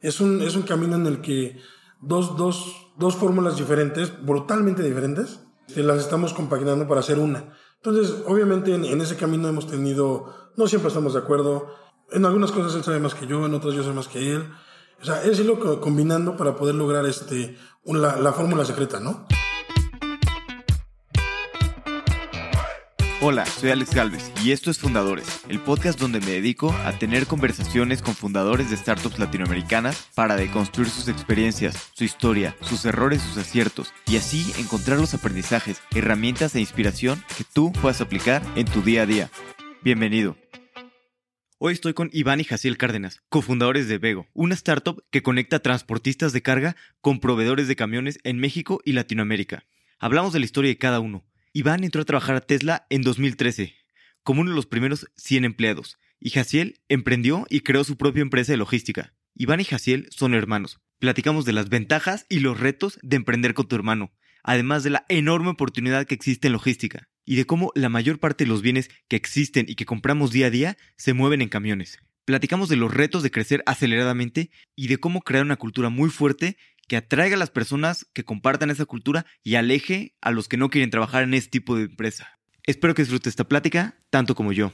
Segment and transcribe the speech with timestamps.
[0.00, 1.60] Es un, es un camino en el que
[2.00, 5.40] dos, dos, dos fórmulas diferentes, brutalmente diferentes,
[5.74, 7.52] las estamos compaginando para hacer una.
[7.76, 11.68] Entonces, obviamente en, en, ese camino hemos tenido, no siempre estamos de acuerdo,
[12.10, 14.48] en algunas cosas él sabe más que yo, en otras yo sé más que él.
[15.00, 19.26] O sea, es irlo combinando para poder lograr este, la, la fórmula secreta, ¿no?
[23.20, 27.26] Hola, soy Alex Galvez y esto es Fundadores, el podcast donde me dedico a tener
[27.26, 33.36] conversaciones con fundadores de startups latinoamericanas para deconstruir sus experiencias, su historia, sus errores, sus
[33.36, 38.82] aciertos y así encontrar los aprendizajes, herramientas e inspiración que tú puedas aplicar en tu
[38.82, 39.30] día a día.
[39.82, 40.36] Bienvenido.
[41.58, 46.32] Hoy estoy con Iván y Jaciel Cárdenas, cofundadores de Vego, una startup que conecta transportistas
[46.32, 49.64] de carga con proveedores de camiones en México y Latinoamérica.
[49.98, 51.24] Hablamos de la historia de cada uno
[51.58, 53.74] Iván entró a trabajar a Tesla en 2013,
[54.22, 58.52] como uno de los primeros 100 empleados, y Jaciel emprendió y creó su propia empresa
[58.52, 59.12] de logística.
[59.34, 60.78] Iván y Jaciel son hermanos.
[61.00, 64.12] Platicamos de las ventajas y los retos de emprender con tu hermano,
[64.44, 68.44] además de la enorme oportunidad que existe en logística, y de cómo la mayor parte
[68.44, 71.98] de los bienes que existen y que compramos día a día se mueven en camiones.
[72.24, 76.56] Platicamos de los retos de crecer aceleradamente y de cómo crear una cultura muy fuerte
[76.88, 80.70] que atraiga a las personas que compartan esa cultura y aleje a los que no
[80.70, 82.38] quieren trabajar en ese tipo de empresa.
[82.64, 84.72] Espero que disfrutes esta plática tanto como yo.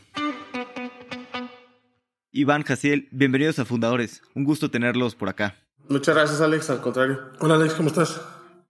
[2.31, 4.23] Iván, Jaciel, bienvenidos a Fundadores.
[4.35, 5.57] Un gusto tenerlos por acá.
[5.89, 6.71] Muchas gracias, Alex.
[6.71, 7.21] Al contrario.
[7.41, 8.21] Hola, Alex, ¿cómo estás?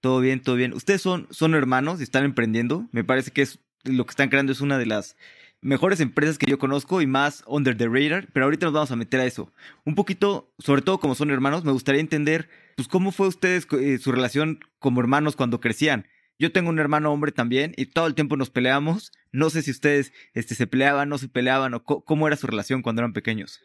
[0.00, 0.74] Todo bien, todo bien.
[0.74, 2.86] Ustedes son, son hermanos y están emprendiendo.
[2.92, 5.16] Me parece que es lo que están creando es una de las
[5.60, 8.96] mejores empresas que yo conozco y más under the radar, pero ahorita nos vamos a
[8.96, 9.50] meter a eso.
[9.84, 13.98] Un poquito, sobre todo como son hermanos, me gustaría entender, pues, cómo fue ustedes eh,
[13.98, 16.06] su relación como hermanos cuando crecían.
[16.38, 19.12] Yo tengo un hermano hombre también y todo el tiempo nos peleamos.
[19.30, 22.82] No sé si ustedes este, se peleaban, no se peleaban o cómo era su relación
[22.82, 23.60] cuando eran pequeños.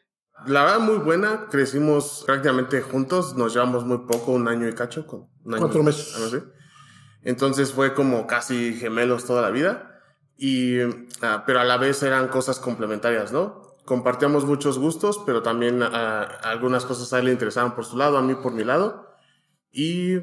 [0.45, 1.47] La verdad, muy buena.
[1.49, 3.35] Crecimos prácticamente juntos.
[3.35, 5.05] Nos llevamos muy poco, un año y cacho.
[5.43, 6.15] Cuatro meses.
[7.23, 9.89] Entonces fue como casi gemelos toda la vida
[10.37, 10.79] y,
[11.21, 13.75] ah, pero a la vez eran cosas complementarias, ¿no?
[13.83, 18.17] Compartíamos muchos gustos, pero también ah, algunas cosas a él le interesaban por su lado,
[18.17, 19.08] a mí por mi lado.
[19.71, 20.17] Y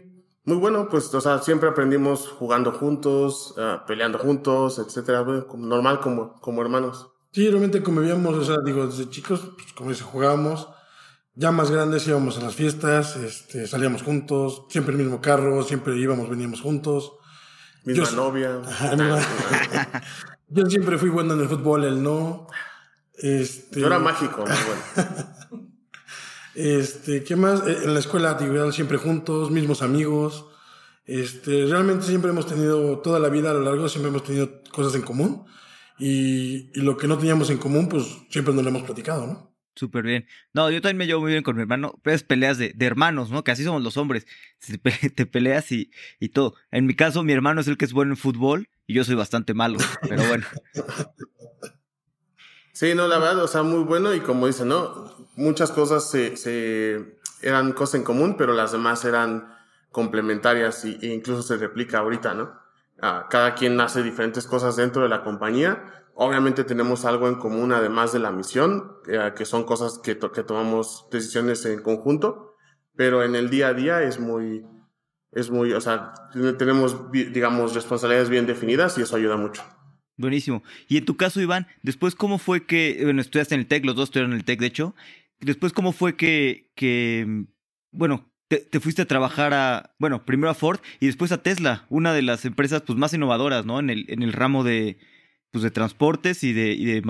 [0.45, 5.25] muy bueno, pues, o sea, siempre aprendimos jugando juntos, ah, peleando juntos, etcétera,
[5.57, 7.09] normal como, como hermanos.
[7.33, 10.69] Sí, realmente convivíamos, o sea, digo, desde chicos, pues, como dice, jugábamos.
[11.35, 15.97] Ya más grandes íbamos a las fiestas, este, salíamos juntos, siempre el mismo carro, siempre
[15.97, 17.13] íbamos, veníamos juntos.
[17.85, 18.63] Misma novia.
[20.49, 22.47] yo siempre fui bueno en el fútbol, él no.
[23.15, 24.57] Este, yo era mágico, bueno.
[26.57, 27.67] este, ¿qué más?
[27.67, 30.47] Eh, en la escuela digo, siempre juntos, mismos amigos.
[31.05, 34.95] Este, realmente siempre hemos tenido, toda la vida a lo largo, siempre hemos tenido cosas
[34.95, 35.45] en común.
[35.99, 39.57] Y, y lo que no teníamos en común, pues siempre nos lo hemos platicado, ¿no?
[39.77, 40.27] Súper bien.
[40.55, 42.87] No, yo también me llevo muy bien con mi hermano, pero es peleas de, de,
[42.87, 43.45] hermanos, ¿no?
[43.45, 44.27] Que así somos los hombres.
[45.15, 46.55] Te peleas y, y, todo.
[46.71, 49.15] En mi caso, mi hermano es el que es bueno en fútbol y yo soy
[49.15, 49.79] bastante malo,
[50.09, 50.47] pero bueno.
[52.73, 55.26] Sí, no, la verdad, o sea, muy bueno y como dice, ¿no?
[55.37, 59.55] Muchas cosas se, se eran cosas en común, pero las demás eran
[59.91, 62.53] complementarias y, e incluso se replica ahorita, ¿no?
[63.01, 67.73] Ah, cada quien hace diferentes cosas dentro de la compañía, Obviamente tenemos algo en común
[67.73, 72.57] además de la misión, eh, que son cosas que, que tomamos decisiones en conjunto,
[72.97, 74.65] pero en el día a día es muy,
[75.33, 76.15] es muy, o sea,
[76.59, 79.63] tenemos, digamos, responsabilidades bien definidas y eso ayuda mucho.
[80.17, 80.63] Buenísimo.
[80.89, 83.95] Y en tu caso, Iván, después, ¿cómo fue que, bueno, estudiaste en el TEC, los
[83.95, 84.95] dos estudiaron en el TEC, de hecho,
[85.41, 87.47] después, ¿cómo fue que, que
[87.93, 91.87] bueno, te, te, fuiste a trabajar a, bueno, primero a Ford y después a Tesla,
[91.89, 93.81] una de las empresas pues, más innovadoras, ¿no?
[93.81, 94.99] En el, en el ramo de,
[95.51, 97.03] pues, de transportes y de, y de,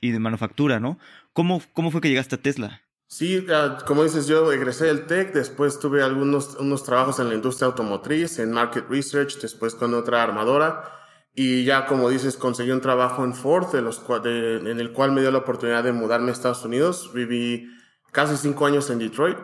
[0.00, 0.98] y de manufactura, ¿no?
[1.32, 2.82] ¿Cómo, ¿Cómo fue que llegaste a Tesla?
[3.10, 3.46] Sí,
[3.86, 8.38] como dices, yo egresé del TEC, después tuve algunos unos trabajos en la industria automotriz,
[8.38, 10.97] en market research, después con otra armadora,
[11.40, 15.12] y ya como dices, conseguí un trabajo en Ford, de los, de, en el cual
[15.12, 17.12] me dio la oportunidad de mudarme a Estados Unidos.
[17.14, 17.70] Viví
[18.10, 19.38] casi cinco años en Detroit.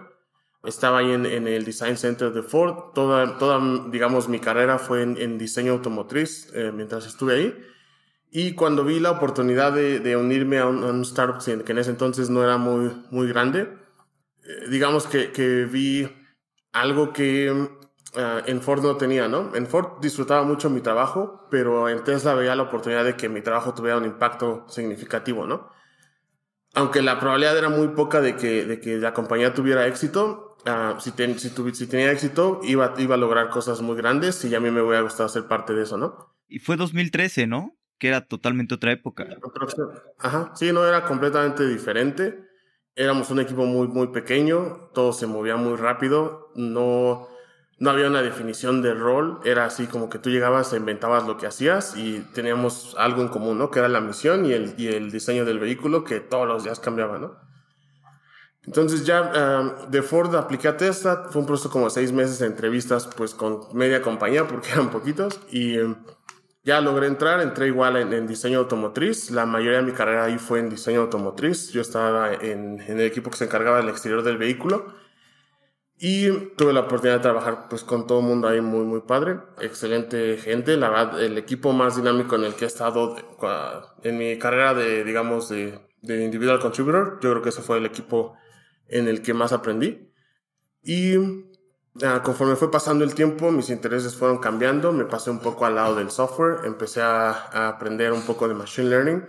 [0.65, 2.93] Estaba ahí en, en el Design Center de Ford.
[2.95, 3.61] Toda, toda
[3.93, 7.65] digamos, mi carrera fue en, en diseño automotriz eh, mientras estuve ahí.
[8.33, 12.29] Y cuando vi la oportunidad de, de unirme a un, startup que en ese entonces
[12.29, 13.73] no era muy, muy grande,
[14.43, 16.09] eh, digamos que, que, vi
[16.73, 17.69] algo que
[18.17, 19.55] uh, en Ford no tenía, ¿no?
[19.55, 23.43] En Ford disfrutaba mucho mi trabajo, pero en Tesla veía la oportunidad de que mi
[23.43, 25.71] trabajo tuviera un impacto significativo, ¿no?
[26.75, 31.01] Aunque la probabilidad era muy poca de que, de que la compañía tuviera éxito, uh,
[31.01, 34.61] si, ten, si, si, tenía éxito, iba, iba a lograr cosas muy grandes y a
[34.61, 36.35] mí me hubiera gustado ser parte de eso, ¿no?
[36.49, 37.77] Y fue 2013, ¿no?
[37.99, 39.27] que era totalmente otra época.
[40.19, 42.39] Ajá, sí, no era completamente diferente.
[42.97, 47.29] éramos un equipo muy, muy pequeño, todo se movía muy rápido, no,
[47.79, 51.37] no había una definición de rol, era así como que tú llegabas e inventabas lo
[51.37, 53.71] que hacías y teníamos algo en común, ¿no?
[53.71, 57.37] Que era la misión y el, diseño del vehículo que todos los días cambiaba, ¿no?
[58.65, 62.47] Entonces ya um, de Ford apliqué a Tesla, fue un proceso como seis meses de
[62.47, 65.97] entrevistas pues con media compañía porque eran poquitos y um,
[66.63, 70.61] ya logré entrar, entré igual en, diseño automotriz, la mayoría de mi carrera ahí fue
[70.61, 74.39] en diseño automotriz, yo estaba en, en, el equipo que se encargaba del exterior del
[74.39, 75.04] vehículo
[75.99, 79.39] y tuve la oportunidad de trabajar pues con todo el mundo ahí muy muy padre,
[79.61, 83.17] excelente gente, la verdad el equipo más dinámico en el que he estado
[84.03, 87.87] en mi carrera de digamos de, de individual contributor, yo creo que ese fue el
[87.87, 88.37] equipo
[88.89, 90.13] en el que más aprendí.
[90.83, 91.17] Y
[92.03, 95.77] ah, conforme fue pasando el tiempo, mis intereses fueron cambiando, me pasé un poco al
[95.77, 99.27] lado del software, empecé a, aprender un poco de machine learning,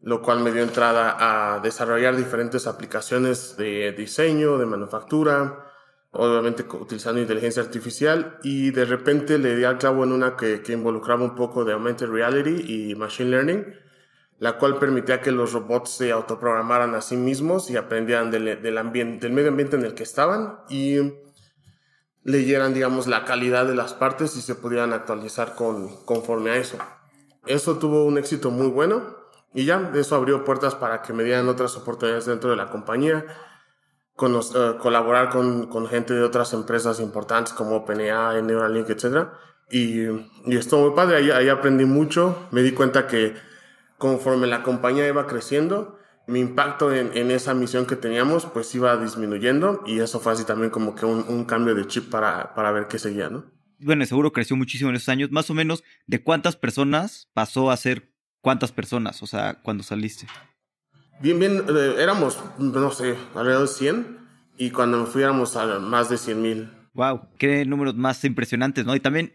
[0.00, 5.71] lo cual me dio entrada a desarrollar diferentes aplicaciones de diseño, de manufactura,
[6.12, 10.72] obviamente utilizando inteligencia artificial y de repente le di al clavo en una que, que
[10.72, 13.82] involucraba un poco de augmented reality y machine learning
[14.42, 19.24] la cual permitía que los robots se autoprogramaran a sí mismos y aprendieran del, ambiente,
[19.24, 20.96] del medio ambiente en el que estaban y
[22.24, 26.76] leyeran, digamos, la calidad de las partes y se pudieran actualizar con, conforme a eso.
[27.46, 29.16] Eso tuvo un éxito muy bueno
[29.54, 33.24] y ya, eso abrió puertas para que me dieran otras oportunidades dentro de la compañía,
[34.14, 39.28] con eh, colaborar con, con, gente de otras empresas importantes como OpenAI, Neuralink, etc.
[39.70, 40.02] Y,
[40.46, 43.34] y estuvo muy padre, ahí, ahí aprendí mucho, me di cuenta que
[43.96, 48.96] conforme la compañía iba creciendo, mi impacto en, en, esa misión que teníamos pues iba
[48.96, 52.70] disminuyendo y eso fue así también como que un, un cambio de chip para, para,
[52.70, 53.44] ver qué seguía, ¿no?
[53.80, 57.76] Bueno, seguro creció muchísimo en esos años, más o menos, ¿de cuántas personas pasó a
[57.76, 60.26] ser cuántas personas, o sea, cuando saliste?
[61.22, 64.18] Bien, bien, eh, éramos, no sé, alrededor de 100
[64.58, 66.70] y cuando nos fuéramos a más de 100 mil.
[66.94, 68.94] Wow, qué números más impresionantes, ¿no?
[68.94, 69.32] Y también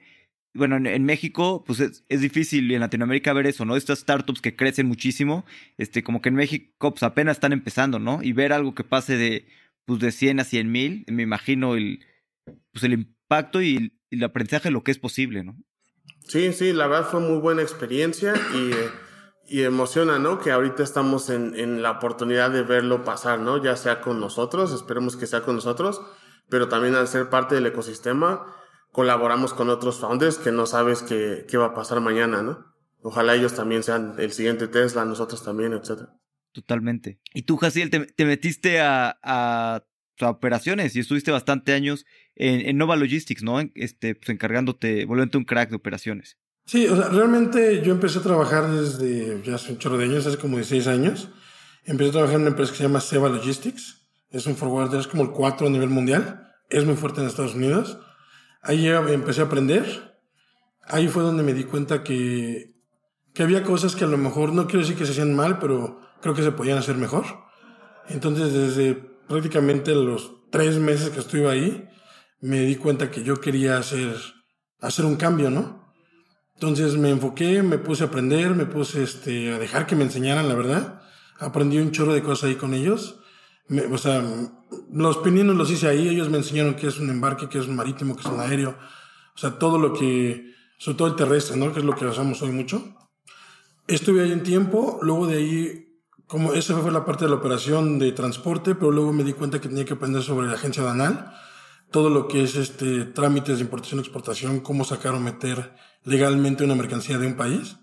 [0.58, 3.76] bueno, en, México, pues es, difícil y en Latinoamérica ver eso, ¿no?
[3.76, 5.46] Estas startups que crecen muchísimo,
[5.78, 8.24] este, como que en México, pues apenas están empezando, ¿no?
[8.24, 9.48] Y ver algo que pase de,
[9.86, 12.06] pues de 100 a 100 mil, me imagino el,
[12.72, 15.58] pues el impacto y, el aprendizaje de lo que es posible, ¿no?
[16.28, 18.72] Sí, sí, la verdad fue muy buena experiencia y,
[19.48, 20.40] y emociona, ¿no?
[20.40, 23.64] Que ahorita estamos en, en la oportunidad de verlo pasar, ¿no?
[23.64, 26.02] Ya sea con nosotros, esperemos que sea con nosotros,
[26.50, 28.46] pero también al ser parte del ecosistema,
[28.92, 32.66] colaboramos con otros founders que no sabes qué, qué va a pasar mañana, ¿no?
[33.02, 36.10] Ojalá ellos también sean el siguiente Tesla, nosotros también, etc.
[36.52, 37.20] Totalmente.
[37.34, 39.84] Y tú, Jaciel, te, metiste a, a,
[40.22, 42.06] operaciones y estuviste bastante años
[42.36, 43.60] en, Nova Logistics, ¿no?
[43.76, 46.38] Este, pues encargándote, volviendo un crack de operaciones.
[46.68, 50.28] Sí, o sea, realmente yo empecé a trabajar desde ya hace un chorro de años,
[50.28, 51.30] hace como 16 años.
[51.86, 54.06] Empecé a trabajar en una empresa que se llama Seva Logistics.
[54.32, 56.52] Es un forwarder, es como el 4 a nivel mundial.
[56.70, 58.00] Es muy fuerte en Estados Unidos.
[58.62, 60.20] Ahí empecé a aprender.
[60.84, 62.76] Ahí fue donde me di cuenta que,
[63.34, 66.02] que había cosas que a lo mejor, no quiero decir que se hacían mal, pero
[66.22, 67.24] creo que se podían hacer mejor.
[68.10, 71.88] Entonces, desde prácticamente los tres meses que estuve ahí,
[72.42, 74.18] me di cuenta que yo quería hacer,
[74.82, 75.87] hacer un cambio, ¿no?
[76.58, 80.50] Entonces me enfoqué, me puse a aprender, me puse este, a dejar que me enseñaran,
[80.50, 81.02] la verdad.
[81.40, 83.20] Aprendí un chorro de cosas ahí con ellos
[83.92, 84.24] o sea,
[84.92, 87.76] los pininos los hice ahí, ellos me enseñaron qué es un embarque, qué es un
[87.76, 88.78] marítimo, qué es un aéreo,
[89.36, 91.74] o sea, todo lo que, sobre todo el terrestre, ¿no?
[91.74, 92.96] Que es lo que usamos hoy mucho.
[93.88, 98.00] Estuve ahí un tiempo, luego de ahí, como esa fue la parte de la operación
[98.00, 101.34] de transporte, pero luego me di cuenta que tenía que aprender sobre la agencia danal,
[101.92, 106.64] todo lo que es este trámites de importación y exportación, cómo sacar o meter legalmente
[106.64, 107.78] una mercancía de un país.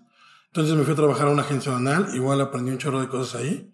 [0.47, 3.41] Entonces me fui a trabajar a una agencia danal, igual aprendí un chorro de cosas
[3.41, 3.73] ahí.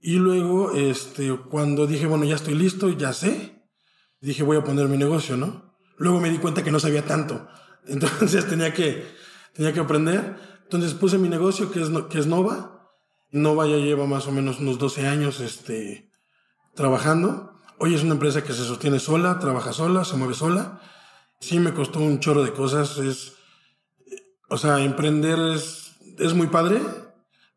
[0.00, 3.62] Y luego, este, cuando dije, bueno, ya estoy listo, ya sé,
[4.20, 5.74] dije, voy a poner mi negocio, ¿no?
[5.96, 7.48] Luego me di cuenta que no sabía tanto.
[7.86, 9.06] Entonces tenía que,
[9.54, 10.36] tenía que aprender.
[10.64, 12.90] Entonces puse mi negocio, que es, que es Nova.
[13.30, 16.10] Nova ya lleva más o menos unos 12 años, este,
[16.74, 17.53] trabajando.
[17.78, 20.80] Hoy es una empresa que se sostiene sola, trabaja sola, se mueve sola.
[21.40, 22.98] Sí me costó un chorro de cosas.
[22.98, 23.34] Es,
[24.48, 26.80] o sea, emprender es, es muy padre,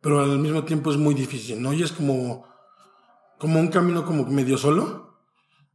[0.01, 1.71] pero al mismo tiempo es muy difícil, ¿no?
[1.71, 2.45] Y es como,
[3.37, 5.19] como un camino como medio solo,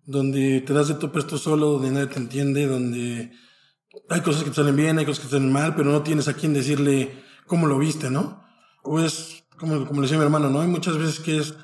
[0.05, 3.33] donde te das de topes tú solo, donde nadie te entiende, donde
[4.09, 6.27] hay cosas que te salen bien, hay cosas que te salen mal, pero no tienes
[6.27, 8.45] a quien decirle cómo lo viste, ¿no?
[8.83, 10.61] O es, como, como le decía mi hermano, ¿no?
[10.61, 11.55] Hay muchas veces que es,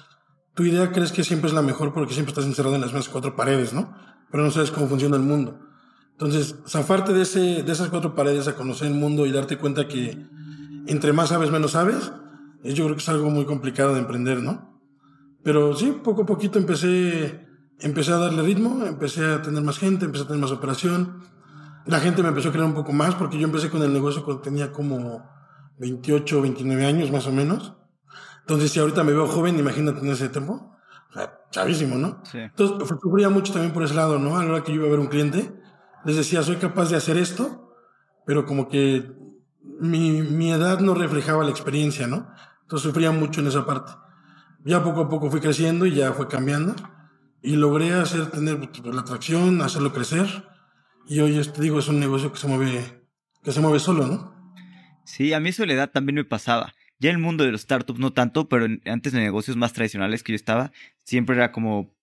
[0.59, 3.09] tu idea crees que siempre es la mejor porque siempre estás encerrado en las mismas
[3.09, 3.95] cuatro paredes, ¿no?
[4.29, 5.61] Pero no sabes cómo funciona el mundo.
[6.11, 9.87] Entonces, zafarte de, ese, de esas cuatro paredes a conocer el mundo y darte cuenta
[9.87, 10.19] que
[10.89, 12.11] entre más sabes, menos sabes,
[12.65, 14.83] yo creo que es algo muy complicado de emprender, ¿no?
[15.45, 17.47] Pero sí, poco a poquito empecé,
[17.79, 21.21] empecé a darle ritmo, empecé a tener más gente, empecé a tener más operación.
[21.87, 24.25] La gente me empezó a creer un poco más porque yo empecé con el negocio
[24.25, 25.23] cuando tenía como
[25.79, 27.75] 28, 29 años más o menos.
[28.49, 30.75] Entonces, si ahorita me veo joven, imagínate en ese tiempo.
[31.11, 32.23] O sea, chavísimo, ¿no?
[32.25, 32.39] Sí.
[32.39, 34.39] Entonces, sufría mucho también por ese lado, ¿no?
[34.39, 35.53] A la hora que yo iba a ver un cliente,
[36.07, 37.75] les decía, soy capaz de hacer esto,
[38.25, 39.13] pero como que
[39.63, 42.27] mi, mi edad no reflejaba la experiencia, ¿no?
[42.63, 43.93] Entonces sufría mucho en esa parte.
[44.65, 46.75] Ya poco a poco fui creciendo y ya fue cambiando.
[47.43, 50.27] Y logré hacer, tener la atracción, hacerlo crecer.
[51.07, 53.07] Y hoy, te digo, es un negocio que se mueve,
[53.43, 54.55] que se mueve solo, ¿no?
[55.05, 56.73] Sí, a mí edad también me pasaba.
[57.01, 60.23] Ya en el mundo de los startups no tanto, pero antes de negocios más tradicionales
[60.23, 60.73] que yo estaba,
[61.05, 61.95] siempre era como,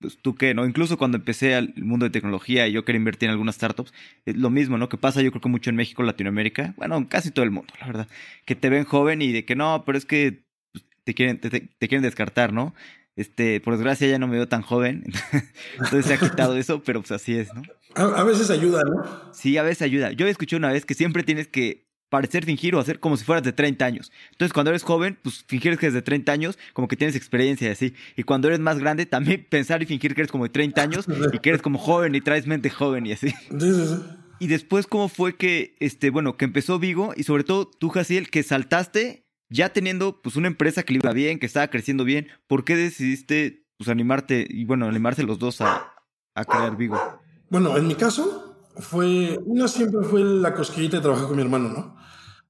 [0.00, 0.66] pues tú qué, ¿no?
[0.66, 3.94] Incluso cuando empecé al mundo de tecnología y yo quería invertir en algunas startups,
[4.26, 4.90] es lo mismo, ¿no?
[4.90, 7.86] Que pasa yo creo que mucho en México, Latinoamérica, bueno, casi todo el mundo, la
[7.86, 8.08] verdad,
[8.44, 11.68] que te ven joven y de que no, pero es que pues, te quieren, te,
[11.78, 12.74] quieren descartar, ¿no?
[13.16, 15.04] Este, por desgracia ya no me veo tan joven,
[15.74, 17.62] entonces se ha quitado eso, pero pues así es, ¿no?
[17.94, 19.32] A, a veces ayuda, ¿no?
[19.32, 20.12] Sí, a veces ayuda.
[20.12, 21.83] Yo escuché una vez que siempre tienes que
[22.14, 24.12] parecer fingir o hacer como si fueras de 30 años.
[24.30, 27.66] Entonces, cuando eres joven, pues fingir que eres de 30 años, como que tienes experiencia
[27.66, 27.94] y así.
[28.14, 31.06] Y cuando eres más grande, también pensar y fingir que eres como de 30 años
[31.32, 33.34] y que eres como joven y traes mente joven y así.
[34.40, 38.30] Y después, ¿cómo fue que, este, bueno, que empezó Vigo y sobre todo tú, Jaciel,
[38.30, 42.26] que saltaste ya teniendo pues una empresa que le iba bien, que estaba creciendo bien?
[42.48, 45.94] ¿Por qué decidiste pues animarte y bueno, animarse los dos a,
[46.34, 47.00] a crear Vigo?
[47.48, 51.68] Bueno, en mi caso, fue, una siempre fue la cosquillita de trabajar con mi hermano,
[51.68, 52.03] ¿no?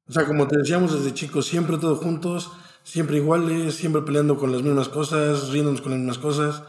[0.08, 4.52] O sea, como te decíamos desde chicos, siempre todos juntos, siempre iguales, siempre peleando con
[4.52, 6.62] las mismas cosas, riéndonos con las mismas cosas.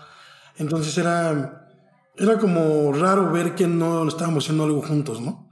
[0.57, 1.69] Entonces era,
[2.15, 5.49] era como raro ver que no estábamos haciendo algo juntos, ¿no?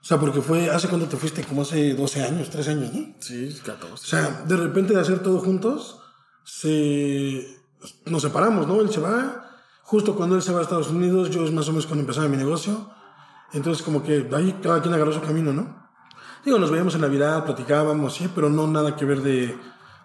[0.00, 1.44] O sea, porque fue, ¿hace cuánto te fuiste?
[1.44, 3.14] Como hace 12 años, 13 años, ¿no?
[3.18, 3.94] Sí, 14.
[3.94, 6.00] O sea, de repente de hacer todo juntos,
[6.44, 7.46] se,
[8.06, 8.80] nos separamos, ¿no?
[8.80, 9.50] Él se va,
[9.82, 12.28] justo cuando él se va a Estados Unidos, yo es más o menos cuando empezaba
[12.28, 12.90] mi negocio.
[13.52, 15.87] Entonces, como que ahí cada quien agarró su camino, ¿no?
[16.44, 19.56] Digo, nos veíamos en Navidad, platicábamos, sí, pero no nada que ver de,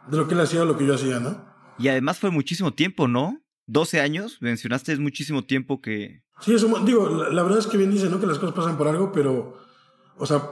[0.08, 1.54] de lo que él hacía o lo que yo hacía, ¿no?
[1.78, 3.42] Y además fue muchísimo tiempo, ¿no?
[3.68, 6.24] 12 años, mencionaste, es muchísimo tiempo que...
[6.42, 8.20] Sí, eso, digo, la, verdad es que bien dice, ¿no?
[8.20, 9.58] Que las cosas pasan por algo, pero,
[10.18, 10.50] o sea,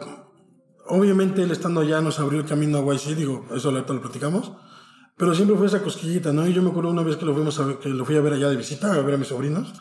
[0.88, 4.54] obviamente él estando allá nos abrió el camino a YC, digo, eso ahorita lo platicamos,
[5.18, 6.48] pero siempre fue esa cosquillita, ¿no?
[6.48, 8.34] Y yo me acuerdo una vez que lo, fuimos a que lo fui a ver
[8.34, 9.74] allá de visita, a ver a mis sobrinos,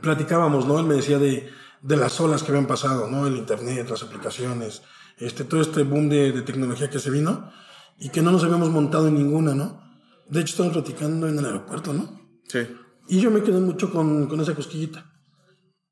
[0.00, 0.78] platicábamos, ¿no?
[0.78, 1.50] Él me decía de,
[1.82, 3.26] de las olas que habían pasado, ¿no?
[3.26, 4.82] El Internet, las aplicaciones,
[5.20, 7.50] este, todo este boom de, de, tecnología que se vino
[7.98, 9.80] y que no nos habíamos montado en ninguna, ¿no?
[10.28, 12.20] De hecho, estamos platicando en el aeropuerto, ¿no?
[12.48, 12.60] Sí.
[13.08, 15.04] Y yo me quedé mucho con, con esa cosquillita.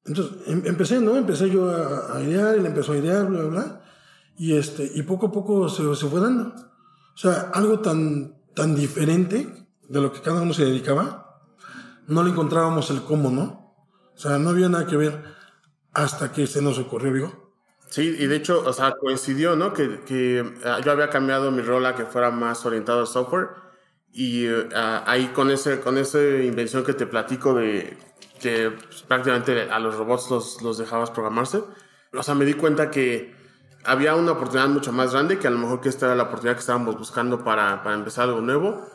[0.05, 1.17] Entonces, em, empecé, ¿no?
[1.17, 3.85] Empecé yo a, a, idear, él empezó a idear, bla, bla, bla.
[4.39, 6.55] Y, este, y poco a poco se, se fue dando.
[7.15, 11.43] O sea, algo tan, tan diferente de lo que cada uno se dedicaba,
[12.07, 13.75] no le encontrábamos el cómo, ¿no?
[14.15, 15.23] O sea, no había nada que ver
[15.93, 17.48] hasta que se nos ocurrió, digo.
[17.91, 19.73] Sí, y de hecho, o sea, coincidió, ¿no?
[19.73, 23.49] Que, que uh, yo había cambiado mi rol a que fuera más orientado al software
[24.13, 24.69] y uh,
[25.07, 27.97] ahí con ese con esa invención que te platico de
[28.41, 31.63] que pues, prácticamente a los robots los, los dejabas programarse,
[32.13, 33.35] o sea, me di cuenta que
[33.85, 36.55] había una oportunidad mucho más grande, que a lo mejor que esta era la oportunidad
[36.55, 38.87] que estábamos buscando para, para empezar algo nuevo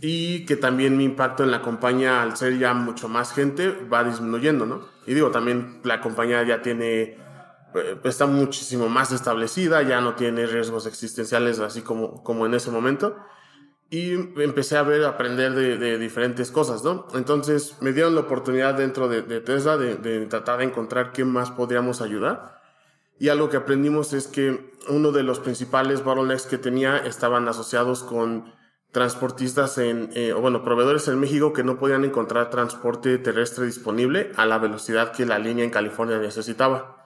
[0.00, 4.02] y que también mi impacto en la compañía al ser ya mucho más gente va
[4.04, 4.88] disminuyendo, ¿no?
[5.06, 7.18] Y digo, también la compañía ya tiene,
[8.04, 13.16] está muchísimo más establecida, ya no tiene riesgos existenciales así como, como en ese momento.
[13.92, 17.08] Y empecé a ver, a aprender de, de diferentes cosas, ¿no?
[17.14, 21.24] Entonces me dieron la oportunidad dentro de, de Tesla de, de tratar de encontrar qué
[21.24, 22.60] más podríamos ayudar.
[23.18, 28.04] Y algo que aprendimos es que uno de los principales bottlenecks que tenía estaban asociados
[28.04, 28.54] con
[28.92, 34.32] transportistas en, eh, o bueno, proveedores en México que no podían encontrar transporte terrestre disponible
[34.36, 36.99] a la velocidad que la línea en California necesitaba.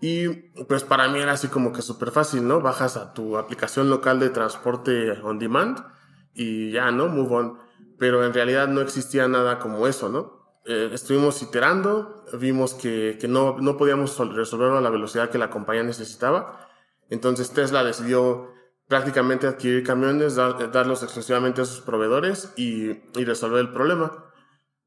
[0.00, 0.28] Y
[0.68, 2.60] pues para mí era así como que súper fácil, ¿no?
[2.60, 5.78] Bajas a tu aplicación local de transporte on demand
[6.34, 7.08] y ya, ¿no?
[7.08, 7.58] Move on.
[7.98, 10.36] Pero en realidad no existía nada como eso, ¿no?
[10.66, 15.48] Eh, estuvimos iterando, vimos que, que no, no podíamos resolverlo a la velocidad que la
[15.48, 16.68] compañía necesitaba.
[17.08, 18.52] Entonces Tesla decidió
[18.88, 24.25] prácticamente adquirir camiones, darlos exclusivamente a sus proveedores y, y, resolver el problema.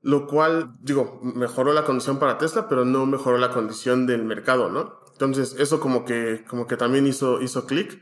[0.02, 4.70] Lo cual, digo, mejoró la condición para Tesla, pero no mejoró la condición del mercado,
[4.70, 5.00] ¿no?
[5.12, 8.02] Entonces, eso como que, como que también hizo, hizo clic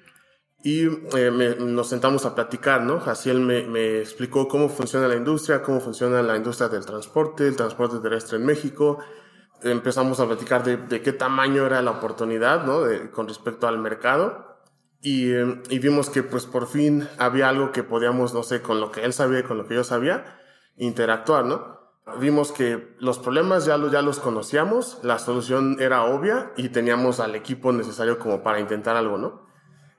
[0.64, 0.86] y
[1.16, 3.00] eh, nos sentamos a platicar, ¿no?
[3.00, 7.56] Jaciel me, me explicó cómo funciona la industria, cómo funciona la industria del transporte, el
[7.56, 9.00] transporte terrestre en México.
[9.64, 12.82] Empezamos a platicar de, de qué tamaño era la oportunidad, ¿no?
[12.82, 14.48] De, con respecto al mercado
[15.02, 18.80] y, em, y, vimos que pues por fin había algo que podíamos, no sé, con
[18.80, 20.40] lo que él sabía y con lo que yo sabía,
[20.76, 21.77] interactuar, ¿no?
[22.20, 27.36] Vimos que los problemas ya, ya los conocíamos, la solución era obvia y teníamos al
[27.36, 29.46] equipo necesario como para intentar algo, ¿no?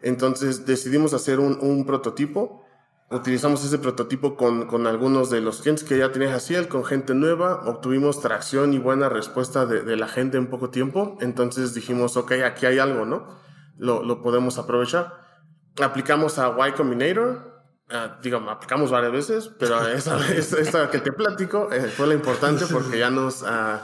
[0.00, 2.64] Entonces decidimos hacer un, un prototipo
[3.10, 7.14] utilizamos ese prototipo con, con, algunos de los clientes que ya tenía Jaciel, con gente
[7.14, 12.16] nueva, obtuvimos tracción y buena respuesta de, de, la gente en poco tiempo, entonces dijimos,
[12.16, 13.26] ok, aquí hay algo, ¿no?
[13.76, 15.26] Lo, lo podemos aprovechar.
[15.80, 17.57] Aplicamos a Y Combinator,
[17.92, 22.66] uh, digamos, aplicamos varias veces, pero esa, esta, que te platico eh, fue la importante
[22.72, 23.78] porque ya nos, uh,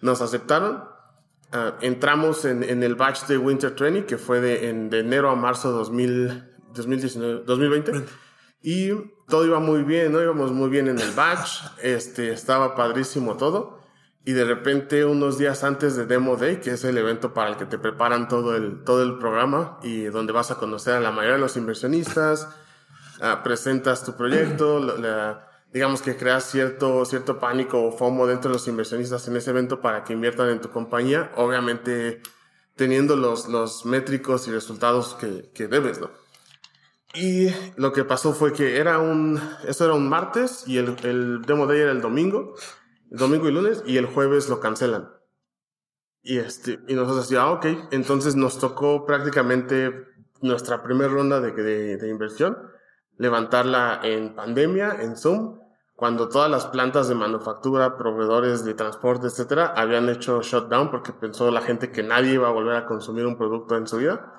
[0.00, 0.84] nos aceptaron.
[1.52, 5.30] Uh, entramos en, en, el batch de Winter Training, que fue de, en, de enero
[5.30, 8.04] a marzo 2000, 2019, 2020.
[8.62, 8.90] Y
[9.28, 10.22] todo iba muy bien, ¿no?
[10.22, 13.80] Íbamos muy bien en el batch, este, estaba padrísimo todo.
[14.24, 17.56] Y de repente, unos días antes de Demo Day, que es el evento para el
[17.56, 21.10] que te preparan todo el, todo el programa y donde vas a conocer a la
[21.10, 22.48] mayoría de los inversionistas,
[23.20, 28.54] uh, presentas tu proyecto, la, digamos que creas cierto, cierto pánico o FOMO dentro de
[28.54, 32.22] los inversionistas en ese evento para que inviertan en tu compañía, obviamente
[32.76, 36.10] teniendo los, los métricos y resultados que, que debes, ¿no?
[37.14, 41.42] Y lo que pasó fue que era un, eso era un martes y el, el
[41.42, 42.54] demo day era el domingo,
[43.10, 45.10] el domingo y lunes, y el jueves lo cancelan.
[46.22, 50.06] Y este, y nosotros así, ah, ok, entonces nos tocó prácticamente
[50.40, 52.56] nuestra primera ronda de, de, de inversión,
[53.20, 55.58] levantarla en pandemia, en Zoom,
[55.94, 61.50] cuando todas las plantas de manufactura, proveedores de transporte, etcétera, habían hecho shutdown porque pensó
[61.50, 64.32] la gente que nadie iba a volver a consumir un producto en su vida.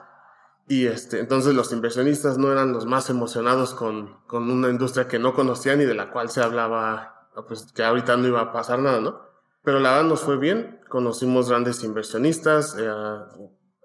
[0.67, 5.19] Y este, entonces los inversionistas no eran los más emocionados con, con una industria que
[5.19, 8.79] no conocían y de la cual se hablaba, pues que ahorita no iba a pasar
[8.79, 9.21] nada, ¿no?
[9.63, 12.89] Pero la verdad nos fue bien, conocimos grandes inversionistas, eh,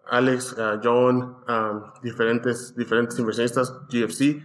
[0.08, 4.42] Alex, uh, John, uh, diferentes, diferentes inversionistas, GFC,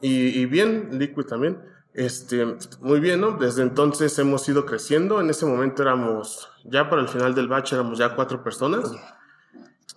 [0.00, 1.62] y, y, bien, Liquid también.
[1.94, 3.32] Este, muy bien, ¿no?
[3.32, 5.20] Desde entonces hemos ido creciendo.
[5.20, 8.92] En ese momento éramos, ya para el final del batch éramos ya cuatro personas.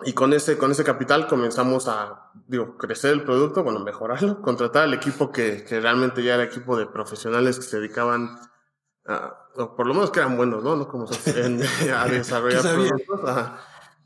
[0.03, 4.83] Y con ese, con ese capital comenzamos a, digo, crecer el producto, bueno, mejorarlo, contratar
[4.83, 8.39] al equipo que, que realmente ya era equipo de profesionales que se dedicaban
[9.05, 10.75] a, o por lo menos que eran buenos, ¿no?
[10.75, 11.61] no como en,
[11.95, 13.29] a desarrollar productos.
[13.29, 13.59] Ajá.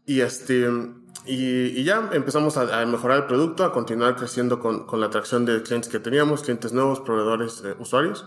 [0.05, 0.69] Y este,
[1.25, 5.07] y, y, ya empezamos a, a, mejorar el producto, a continuar creciendo con, con la
[5.07, 8.25] atracción de clientes que teníamos, clientes nuevos, proveedores, eh, usuarios.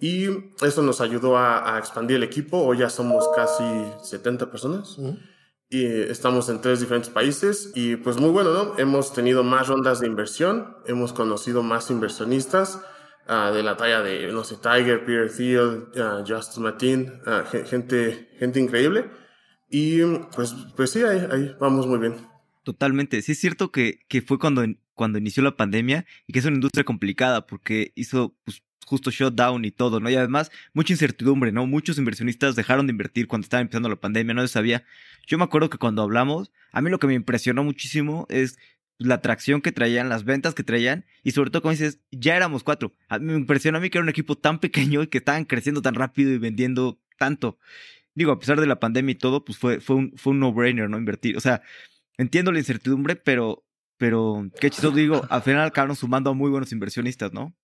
[0.00, 0.28] Y
[0.62, 2.58] eso nos ayudó a, a, expandir el equipo.
[2.58, 3.64] Hoy ya somos casi
[4.02, 4.98] 70 personas.
[4.98, 5.34] Uh -huh
[5.74, 8.78] y estamos en tres diferentes países y pues muy bueno, ¿no?
[8.78, 12.80] Hemos tenido más rondas de inversión, hemos conocido más inversionistas
[13.28, 18.30] uh, de la talla de, no sé, Tiger, Peter Thiel, uh, Justin Matin, uh, gente,
[18.38, 19.10] gente increíble
[19.76, 20.04] y
[20.36, 22.14] pues, pues sí, ahí, ahí vamos muy bien.
[22.62, 26.44] Totalmente, sí es cierto que, que fue cuando, cuando inició la pandemia y que es
[26.44, 30.08] una industria complicada porque hizo pues, justo shutdown y todo, ¿no?
[30.10, 31.66] Y además, mucha incertidumbre, ¿no?
[31.66, 34.84] Muchos inversionistas dejaron de invertir cuando estaba empezando la pandemia, no se sabía.
[35.26, 38.56] Yo me acuerdo que cuando hablamos, a mí lo que me impresionó muchísimo es
[38.98, 42.62] la atracción que traían, las ventas que traían, y sobre todo, como dices, ya éramos
[42.62, 42.94] cuatro.
[43.20, 45.96] Me impresionó a mí que era un equipo tan pequeño y que estaban creciendo tan
[45.96, 47.58] rápido y vendiendo tanto.
[48.14, 50.88] Digo, a pesar de la pandemia y todo, pues fue, fue un, fue un no-brainer,
[50.88, 50.98] ¿no?
[50.98, 51.36] Invertir.
[51.36, 51.62] O sea,
[52.16, 53.64] entiendo la incertidumbre, pero,
[53.96, 57.54] pero, qué chistoso digo, al final acabaron sumando a muy buenos inversionistas, ¿no?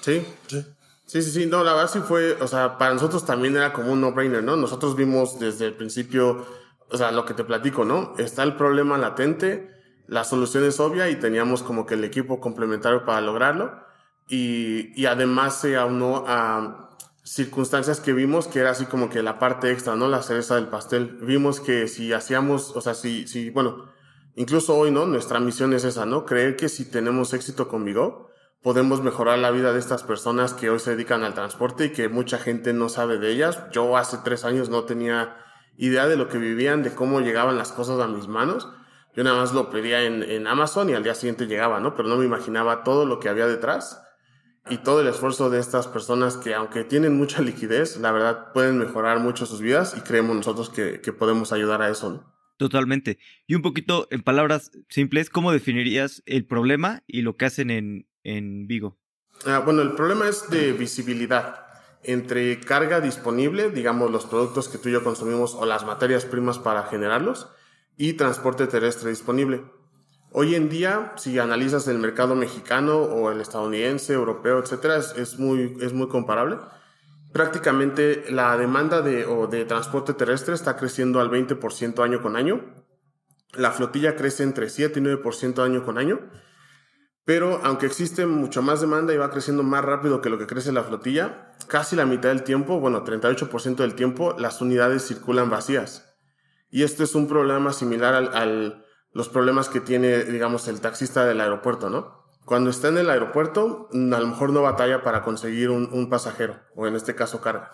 [0.00, 0.64] Sí, sí.
[1.06, 3.92] Sí, sí, sí, no, la verdad sí fue, o sea, para nosotros también era como
[3.92, 4.56] un no-brainer, ¿no?
[4.56, 6.46] Nosotros vimos desde el principio,
[6.88, 8.14] o sea, lo que te platico, ¿no?
[8.16, 9.70] Está el problema latente,
[10.06, 13.84] la solución es obvia y teníamos como que el equipo complementario para lograrlo
[14.28, 19.38] y, y además se aunó a circunstancias que vimos que era así como que la
[19.38, 20.08] parte extra, ¿no?
[20.08, 21.18] La cereza del pastel.
[21.22, 23.90] Vimos que si hacíamos, o sea, si, si, bueno,
[24.34, 25.06] incluso hoy, ¿no?
[25.06, 26.26] Nuestra misión es esa, ¿no?
[26.26, 28.30] Creer que si tenemos éxito con Vigo,
[28.62, 32.08] podemos mejorar la vida de estas personas que hoy se dedican al transporte y que
[32.08, 33.62] mucha gente no sabe de ellas.
[33.70, 35.36] Yo hace tres años no tenía
[35.76, 38.68] idea de lo que vivían, de cómo llegaban las cosas a mis manos.
[39.14, 41.94] Yo nada más lo pedía en, en Amazon y al día siguiente llegaba, ¿no?
[41.94, 44.02] Pero no me imaginaba todo lo que había detrás
[44.70, 48.78] y todo el esfuerzo de estas personas que aunque tienen mucha liquidez, la verdad pueden
[48.78, 52.32] mejorar mucho sus vidas y creemos nosotros que, que podemos ayudar a eso, ¿no?
[52.56, 53.18] Totalmente.
[53.46, 58.06] Y un poquito, en palabras simples, ¿cómo definirías el problema y lo que hacen en,
[58.22, 58.98] en Vigo?
[59.46, 61.66] Ah, bueno, el problema es de visibilidad
[62.04, 66.58] entre carga disponible, digamos los productos que tú y yo consumimos o las materias primas
[66.58, 67.48] para generarlos,
[67.96, 69.62] y transporte terrestre disponible.
[70.32, 75.76] Hoy en día, si analizas el mercado mexicano o el estadounidense, europeo, etcétera, es, muy,
[75.80, 76.56] es muy comparable.
[77.32, 82.82] Prácticamente la demanda de, o de transporte terrestre está creciendo al 20% año con año
[83.54, 86.20] la flotilla crece entre 7 y 9% año con año,
[87.24, 90.72] pero aunque existe mucha más demanda y va creciendo más rápido que lo que crece
[90.72, 96.16] la flotilla, casi la mitad del tiempo, bueno, 38% del tiempo, las unidades circulan vacías.
[96.70, 98.46] Y este es un problema similar a
[99.12, 102.22] los problemas que tiene, digamos, el taxista del aeropuerto, ¿no?
[102.44, 106.86] Cuando está en el aeropuerto, a lo mejor no batalla para conseguir un, pasajero, o
[106.86, 107.70] en este caso carga.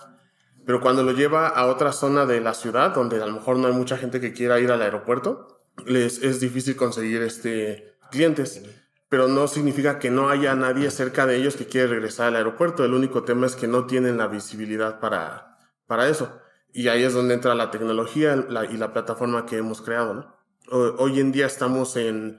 [0.67, 3.69] Pero cuando lo lleva a otra zona de la ciudad, donde a lo mejor no
[3.69, 8.63] hay mucha gente que quiera ir al aeropuerto, les es difícil conseguir este, clientes
[9.09, 12.85] pero no significa que no haya nadie cerca de ellos que quiera regresar al aeropuerto.
[12.85, 16.41] El único tema es que no tienen la visibilidad para, para eso.
[16.73, 20.13] Y ahí es donde entra la tecnología y la plataforma que hemos creado.
[20.13, 20.38] ¿no?
[20.71, 22.39] Hoy en día estamos en,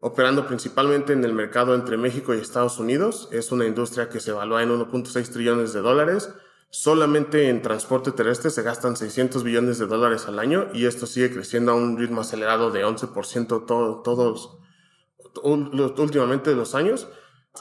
[0.00, 3.28] operando principalmente en el mercado entre México y Estados Unidos.
[3.32, 6.34] Es una industria que se evalúa en 1.6 trillones de dólares.
[6.70, 11.32] Solamente en transporte terrestre se gastan 600 billones de dólares al año y esto sigue
[11.32, 14.58] creciendo a un ritmo acelerado de 11% todos
[15.42, 17.08] últimamente de los años,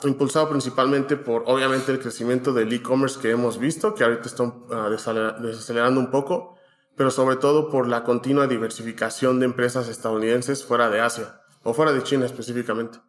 [0.04, 5.42] impulsado principalmente por, obviamente, el crecimiento del e-commerce que hemos visto, que ahorita está uh,
[5.42, 6.58] desacelerando un poco,
[7.02, 11.94] pero sobre todo por la continua diversificación de empresas estadounidenses fuera de Asia, o fuera
[11.94, 13.00] de China específicamente.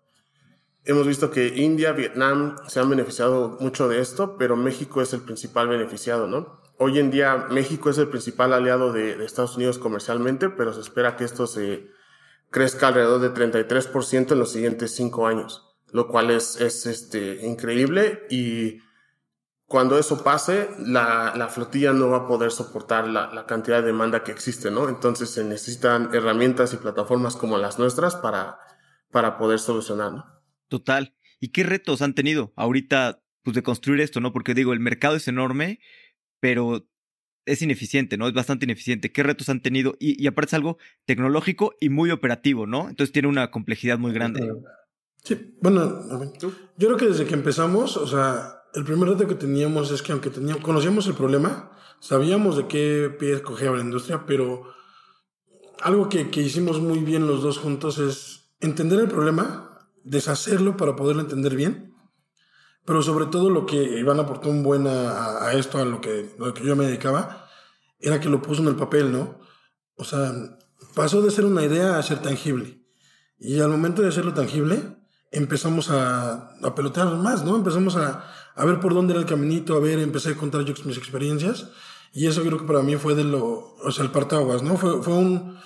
[0.87, 5.21] Hemos visto que India, Vietnam se han beneficiado mucho de esto, pero México es el
[5.21, 6.63] principal beneficiado, ¿no?
[6.79, 10.81] Hoy en día México es el principal aliado de, de Estados Unidos comercialmente, pero se
[10.81, 11.91] espera que esto se,
[12.49, 18.23] crezca alrededor de 33% en los siguientes cinco años, lo cual es, es este, increíble
[18.31, 18.79] y
[19.73, 23.87] cuando eso pase, la, la flotilla no va a poder soportar la, la, cantidad de
[23.87, 24.91] demanda que existe, ¿no?
[24.91, 28.59] Entonces se necesitan herramientas y plataformas como las nuestras para,
[29.11, 30.27] para poder solucionarlo.
[30.69, 31.15] Total.
[31.41, 34.31] ¿Y qué retos han tenido ahorita pues, de construir esto, no?
[34.35, 35.81] Porque digo, el mercado es enorme,
[36.39, 36.87] pero
[37.47, 38.29] es ineficiente, ¿no?
[38.29, 39.11] Es bastante ineficiente.
[39.11, 39.97] ¿Qué retos han tenido?
[39.99, 42.91] Y, aparte es algo tecnológico y muy operativo, ¿no?
[42.91, 44.53] Entonces tiene una complejidad muy grande.
[45.25, 49.91] Sí, bueno, yo creo que desde que empezamos, o sea, el primer reto que teníamos
[49.91, 54.73] es que aunque teníamos, conocíamos el problema, sabíamos de qué pie escogía la industria, pero
[55.81, 60.97] algo que, que hicimos muy bien los dos juntos es entender el problema, deshacerlo para
[60.97, 61.93] poderlo entender bien
[62.85, 66.53] pero sobre todo lo que Iván aportó un buen a, esto, a lo que, lo
[66.53, 67.49] que yo me dedicaba,
[68.01, 69.39] era que lo puso en el papel, ¿no?
[69.95, 70.33] O sea,
[70.95, 72.85] pasó de ser una idea a ser tangible.
[73.39, 74.97] Y al momento de hacerlo tangible,
[75.31, 77.57] empezamos a, a pelotear más, ¿no?
[77.57, 80.75] Empezamos a, a, ver por dónde era el caminito, a ver, empecé a contar yo
[80.85, 81.69] mis experiencias.
[82.15, 84.77] Y eso creo que para mí fue de lo, o sea, el partaguas, ¿no?
[84.77, 85.57] Fue, fue un,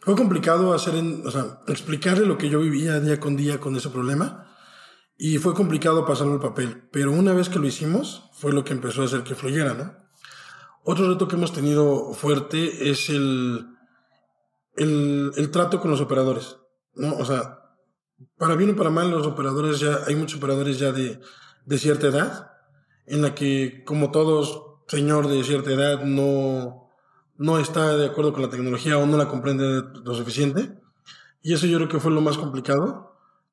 [0.00, 3.74] fue complicado hacer, en, o sea, explicarle lo que yo vivía día con día con
[3.74, 4.46] ese problema
[5.18, 8.72] y fue complicado pasarlo al papel, pero una vez que lo hicimos, fue lo que
[8.72, 9.96] empezó a hacer que fluyera, ¿no?
[10.84, 13.66] Otro reto que hemos tenido fuerte es el,
[14.76, 16.58] el, el trato con los operadores,
[16.94, 17.16] ¿no?
[17.16, 17.62] O sea,
[18.38, 21.20] para bien o para mal, los operadores ya, hay muchos operadores ya de,
[21.66, 22.52] de cierta edad,
[23.06, 26.90] en la que, como todos, señor de cierta edad no,
[27.36, 30.78] no está de acuerdo con la tecnología o no la comprende lo suficiente.
[31.42, 33.06] Y eso yo creo que fue lo más complicado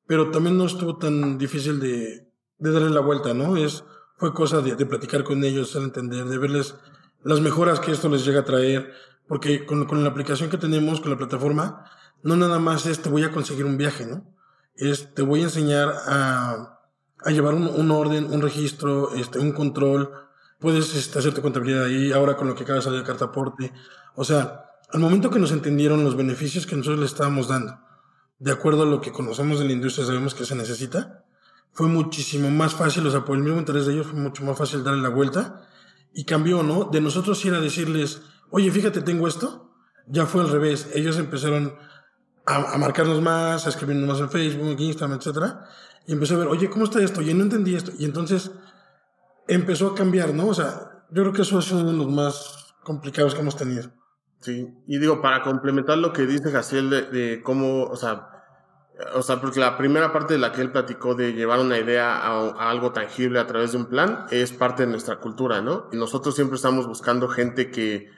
[0.06, 3.56] pero también no estuvo tan difícil de, de darle la vuelta, ¿no?
[3.56, 3.84] Es,
[4.16, 6.74] fue cosa de, de platicar con ellos, de entender, de verles
[7.22, 8.92] las mejoras que esto les llega a traer,
[9.26, 11.90] porque con, con la aplicación que tenemos, con la plataforma,
[12.22, 14.26] no nada más es te voy a conseguir un viaje, ¿no?
[14.76, 16.73] Es te voy a enseñar a,
[17.24, 20.10] a llevar un, un, orden, un registro, este, un control,
[20.58, 23.72] puedes este, hacerte contabilidad ahí, ahora con lo que acaba de salir de cartaporte.
[24.14, 27.78] O sea, al momento que nos entendieron los beneficios que nosotros le estábamos dando,
[28.38, 31.24] de acuerdo a lo que conocemos de la industria, sabemos que se necesita.
[31.72, 34.56] Fue muchísimo más fácil, o sea, por el mismo interés de ellos fue mucho más
[34.56, 35.66] fácil darle la vuelta.
[36.12, 36.84] Y cambió, ¿no?
[36.84, 39.72] De nosotros era decirles, oye, fíjate, tengo esto.
[40.06, 40.88] Ya fue al revés.
[40.94, 41.74] Ellos empezaron
[42.46, 45.54] a, marcarnos más, a escribirnos más en Facebook, Instagram, etc.
[46.06, 47.20] Y empezó a ver, oye, ¿cómo está esto?
[47.20, 47.92] Oye, no entendí esto.
[47.98, 48.50] Y entonces
[49.48, 50.48] empezó a cambiar, ¿no?
[50.48, 53.90] O sea, yo creo que eso es uno de los más complicados que hemos tenido.
[54.40, 58.28] Sí, y digo, para complementar lo que dice Jaciel de, de, cómo, o sea,
[59.14, 62.16] o sea, porque la primera parte de la que él platicó de llevar una idea
[62.18, 65.88] a, algo tangible a través de un plan es parte de nuestra cultura, ¿no?
[65.92, 68.10] Y nosotros siempre estamos buscando gente que,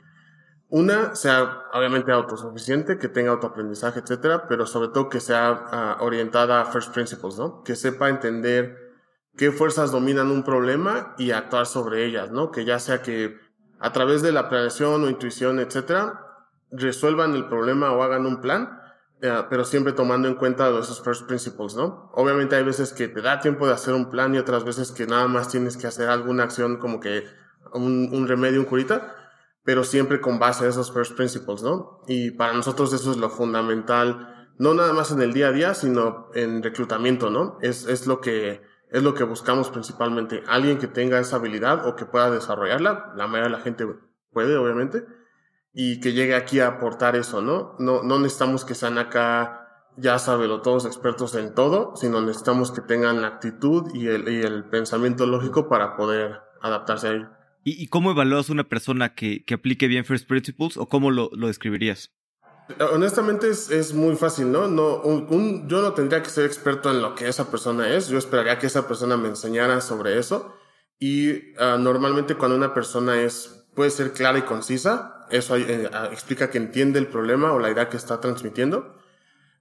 [0.68, 6.60] una, sea obviamente autosuficiente, que tenga autoaprendizaje, etcétera, pero sobre todo que sea uh, orientada
[6.60, 7.62] a first principles, ¿no?
[7.62, 8.94] Que sepa entender
[9.36, 12.50] qué fuerzas dominan un problema y actuar sobre ellas, ¿no?
[12.50, 13.38] Que ya sea que
[13.78, 16.20] a través de la planeación o intuición, etcétera,
[16.70, 18.80] resuelvan el problema o hagan un plan,
[19.20, 22.10] eh, pero siempre tomando en cuenta esos first principles, ¿no?
[22.14, 25.06] Obviamente hay veces que te da tiempo de hacer un plan y otras veces que
[25.06, 27.24] nada más tienes que hacer alguna acción como que
[27.72, 29.14] un, un remedio, un curita,
[29.66, 32.00] pero siempre con base a esos first principles, ¿no?
[32.06, 35.74] Y para nosotros eso es lo fundamental, no nada más en el día a día,
[35.74, 37.58] sino en reclutamiento, ¿no?
[37.60, 40.44] Es, es lo que es lo que buscamos principalmente.
[40.46, 43.86] Alguien que tenga esa habilidad o que pueda desarrollarla, la mayoría de la gente
[44.32, 45.04] puede, obviamente,
[45.74, 47.74] y que llegue aquí a aportar eso, ¿no?
[47.80, 52.82] No, no necesitamos que sean acá ya lo todos expertos en todo, sino necesitamos que
[52.82, 57.35] tengan la actitud y el, y el pensamiento lógico para poder adaptarse a ello.
[57.68, 61.48] ¿Y, cómo evalúas una persona que, que, aplique bien First Principles o cómo lo, lo
[61.48, 62.12] describirías?
[62.92, 64.68] Honestamente es, es, muy fácil, ¿no?
[64.68, 68.18] no un, yo no tendría que ser experto en lo que esa persona es, yo
[68.18, 70.54] esperaría que esa persona me enseñara sobre eso
[71.00, 76.50] y uh, normalmente cuando una persona es, puede ser clara y concisa, eso eh, explica
[76.50, 78.96] que entiende el problema o la idea que está transmitiendo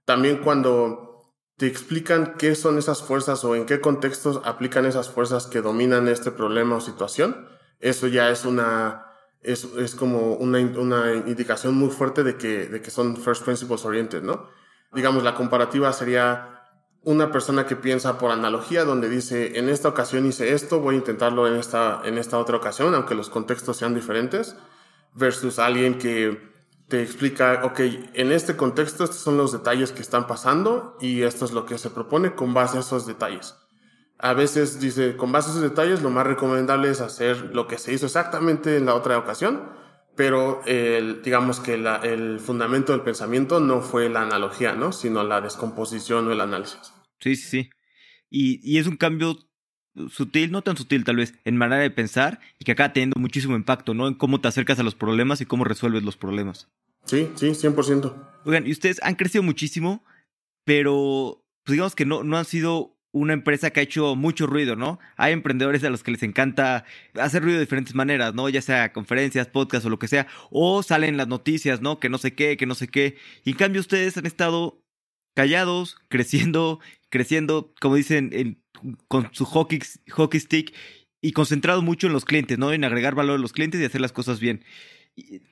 [0.04, 5.46] también cuando te explican qué son esas fuerzas o en qué contextos aplican esas fuerzas
[5.46, 7.48] que dominan este problema o situación,
[7.80, 9.06] eso ya es una,
[9.42, 13.84] es, es como una, una, indicación muy fuerte de que, de que son first principles
[13.84, 14.48] oriented, ¿no?
[14.92, 16.56] Digamos, la comparativa sería
[17.02, 20.98] una persona que piensa por analogía, donde dice, en esta ocasión hice esto, voy a
[20.98, 24.56] intentarlo en esta, en esta otra ocasión, aunque los contextos sean diferentes,
[25.14, 26.52] versus alguien que
[26.88, 27.80] te explica, ok,
[28.14, 31.78] en este contexto estos son los detalles que están pasando y esto es lo que
[31.78, 33.54] se propone con base a esos detalles.
[34.18, 37.78] A veces dice, con base a esos detalles, lo más recomendable es hacer lo que
[37.78, 39.68] se hizo exactamente en la otra ocasión,
[40.16, 44.92] pero el, digamos que el fundamento del pensamiento no fue la analogía, ¿no?
[44.92, 46.94] Sino la descomposición o el análisis.
[47.20, 47.70] Sí, sí, sí.
[48.30, 49.36] Y, y es un cambio
[50.10, 53.56] sutil, no tan sutil tal vez, en manera de pensar y que acá teniendo muchísimo
[53.56, 54.08] impacto, ¿no?
[54.08, 56.68] En cómo te acercas a los problemas y cómo resuelves los problemas.
[57.04, 58.14] Sí, sí, 100%.
[58.44, 60.04] Oigan, y ustedes han crecido muchísimo,
[60.64, 64.76] pero pues digamos que no, no han sido una empresa que ha hecho mucho ruido,
[64.76, 64.98] ¿no?
[65.16, 68.48] Hay emprendedores a los que les encanta hacer ruido de diferentes maneras, ¿no?
[68.48, 71.98] Ya sea conferencias, podcasts o lo que sea, o salen las noticias, ¿no?
[71.98, 73.16] Que no sé qué, que no sé qué.
[73.44, 74.82] Y en cambio ustedes han estado
[75.34, 78.62] callados, creciendo, creciendo, como dicen, en
[79.08, 80.74] con su hockey, hockey stick
[81.22, 82.72] y concentrado mucho en los clientes, ¿no?
[82.72, 84.62] En agregar valor a los clientes y hacer las cosas bien.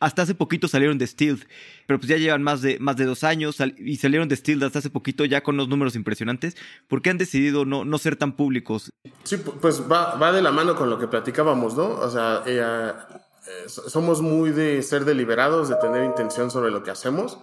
[0.01, 1.45] Hasta hace poquito salieron de Stealth,
[1.87, 4.81] pero pues ya llevan más de, más de dos años y salieron de Stealth hasta
[4.81, 6.57] hace poquito ya con unos números impresionantes.
[6.89, 8.91] ¿Por qué han decidido no, no ser tan públicos?
[9.25, 11.89] Sí, pues va, va de la mano con lo que platicábamos, ¿no?
[11.89, 16.91] O sea, eh, eh, somos muy de ser deliberados, de tener intención sobre lo que
[16.91, 17.39] hacemos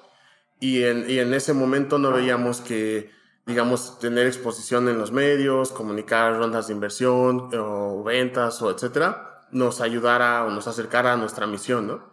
[0.59, 3.09] y en, y en ese momento no veíamos que
[3.45, 9.81] digamos, tener exposición en los medios, comunicar rondas de inversión o ventas o etcétera, nos
[9.81, 12.10] ayudara o nos acercara a nuestra misión, ¿no?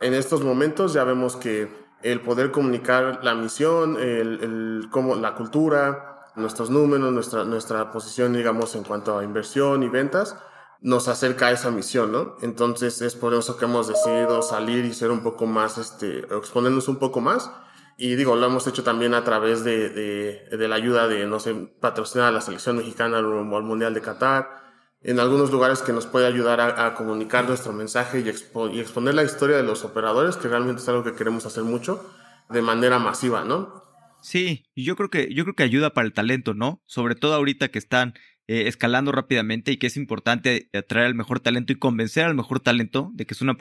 [0.00, 1.68] En estos momentos ya vemos que
[2.02, 8.34] el poder comunicar la misión, el, el cómo, la cultura, nuestros números, nuestra, nuestra posición,
[8.34, 10.36] digamos, en cuanto a inversión y ventas,
[10.82, 12.36] nos acerca a esa misión, ¿no?
[12.42, 16.88] Entonces es por eso que hemos decidido salir y ser un poco más, este, exponernos
[16.88, 17.50] un poco más
[17.98, 21.40] y digo, lo hemos hecho también a través de, de, de la ayuda de, no
[21.40, 24.65] sé, patrocinar a la selección mexicana al Mundial de Qatar,
[25.02, 29.22] en algunos lugares que nos puede ayudar a, comunicar nuestro mensaje y, y, exponer la
[29.22, 32.04] historia de los operadores, que realmente es algo que queremos hacer mucho,
[32.48, 33.84] de manera masiva, ¿no?
[34.22, 36.82] Sí, yo creo que, yo creo que ayuda para el talento, ¿no?
[36.86, 38.14] Sobre todo ahorita que están
[38.48, 42.60] eh, escalando rápidamente y que es importante atraer al mejor talento y convencer al mejor
[42.60, 43.56] talento de que es una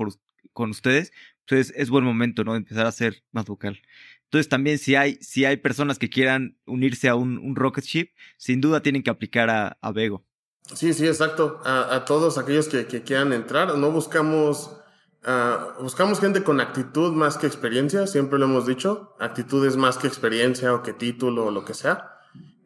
[0.54, 1.12] con ustedes,
[1.48, 2.54] pues es, es, buen momento, ¿no?
[2.54, 3.82] De empezar a ser más vocal.
[4.24, 8.10] Entonces también si hay, si hay personas que quieran unirse a un, un rocket ship,
[8.38, 10.26] sin duda tienen que aplicar a, a Vego.
[10.73, 11.62] Sí, sí, exacto.
[11.63, 14.78] A, a todos aquellos que, quieran entrar, no buscamos,
[15.25, 19.15] uh, buscamos gente con actitud más que experiencia, siempre lo hemos dicho.
[19.19, 22.19] Actitud es más que experiencia o que título o lo que sea.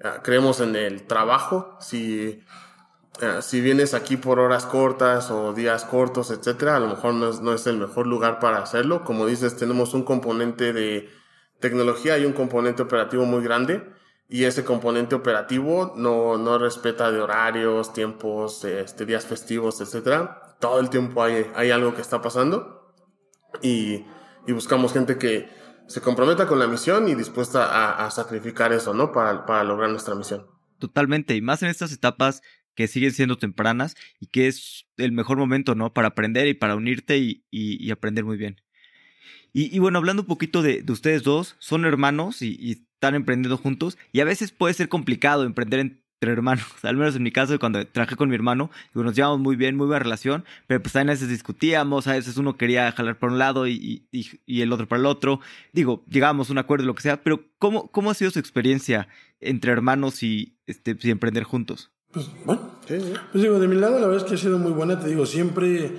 [0.04, 1.78] Uh, creemos en el trabajo.
[1.82, 2.42] Si,
[3.22, 7.30] uh, si vienes aquí por horas cortas o días cortos, etcétera, a lo mejor no
[7.30, 9.04] es, no es el mejor lugar para hacerlo.
[9.04, 11.10] Como dices, tenemos un componente de
[11.60, 13.99] tecnología hay un componente operativo muy grande
[14.30, 20.56] y ese componente operativo no, no respeta de horarios, tiempos, este, días festivos, etcétera.
[20.60, 22.94] Todo el tiempo hay, hay algo que está pasando
[23.64, 24.06] y,
[24.46, 25.50] y buscamos gente que
[25.88, 29.12] se comprometa con la misión y dispuesta a, a sacrificar eso, ¿no?
[29.12, 30.46] Para, para lograr nuestra misión.
[30.78, 32.44] Totalmente, y más en estas etapas
[32.76, 35.92] que siguen siendo tempranas y que es el mejor momento, ¿no?
[35.92, 38.62] Para aprender y para unirte y, y, y aprender muy bien.
[39.52, 43.56] Y, y, bueno, hablando un poquito de, de ustedes dos, son hermanos y, están emprendiendo
[43.56, 47.58] juntos y a veces puede ser complicado emprender entre hermanos, al menos en mi caso
[47.58, 51.04] cuando trabajé con mi hermano, nos llevamos muy bien, muy buena relación, pero pues a
[51.06, 55.00] veces discutíamos, a veces uno quería jalar para un lado y, y, el otro para
[55.00, 55.40] el otro,
[55.72, 59.08] digo, llegábamos a un acuerdo, lo que sea, pero ¿cómo, cómo ha sido su experiencia
[59.40, 61.92] entre hermanos y, este, emprender juntos?
[62.12, 65.00] Pues bueno, pues digo, de mi lado la verdad es que ha sido muy buena,
[65.00, 65.94] te digo, siempre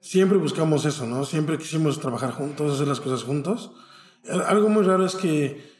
[0.00, 1.24] siempre buscamos eso, ¿no?
[1.24, 3.72] Siempre quisimos trabajar juntos, hacer las cosas juntos.
[4.46, 5.75] Algo muy raro es que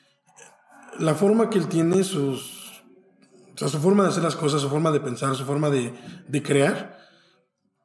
[0.99, 2.83] la forma que él tiene, sus,
[3.61, 5.95] o su forma de hacer las cosas, su forma de pensar, su forma de,
[6.29, 6.99] de crear,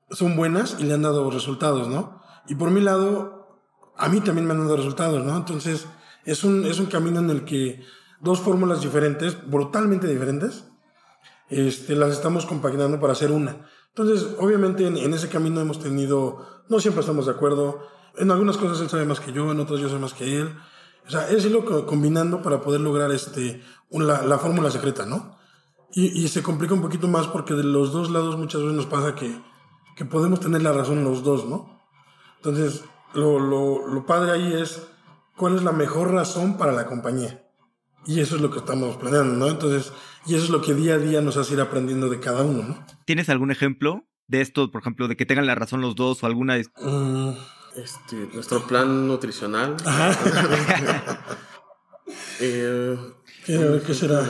[0.09, 2.21] son buenas y le han dado resultados, ¿no?
[2.47, 3.59] Y por mi lado,
[3.97, 5.37] a mí también me han dado resultados, ¿no?
[5.37, 5.87] Entonces,
[6.25, 7.83] es un, es un camino en el que
[8.19, 10.65] dos fórmulas diferentes, brutalmente diferentes,
[11.49, 13.67] este, las estamos compaginando para hacer una.
[13.89, 18.79] Entonces, obviamente en, ese camino hemos tenido, no siempre estamos de acuerdo, en algunas cosas
[18.79, 20.55] él sabe más que yo, en otras yo sé más que él.
[21.05, 25.37] O sea, es irlo combinando para poder lograr este, la, la fórmula secreta, ¿no?
[25.93, 28.85] Y, y, se complica un poquito más porque de los dos lados muchas veces nos
[28.85, 29.41] pasa que,
[29.97, 31.81] que podemos tener la razón los dos, ¿no?
[32.37, 34.87] Entonces, lo, lo, lo padre ahí es
[35.35, 37.45] cuál es la mejor razón para la compañía.
[38.05, 39.47] Y eso es lo que estamos planeando, ¿no?
[39.47, 39.91] Entonces,
[40.25, 42.63] y eso es lo que día a día nos hace ir aprendiendo de cada uno,
[42.63, 42.85] ¿no?
[43.05, 46.25] ¿Tienes algún ejemplo de esto, por ejemplo, de que tengan la razón los dos o
[46.25, 46.57] alguna...
[46.57, 47.31] Mm.
[47.75, 49.77] Este, nuestro plan nutricional.
[49.85, 50.17] Ajá.
[52.39, 52.97] eh,
[53.45, 54.29] ¿Qué, será?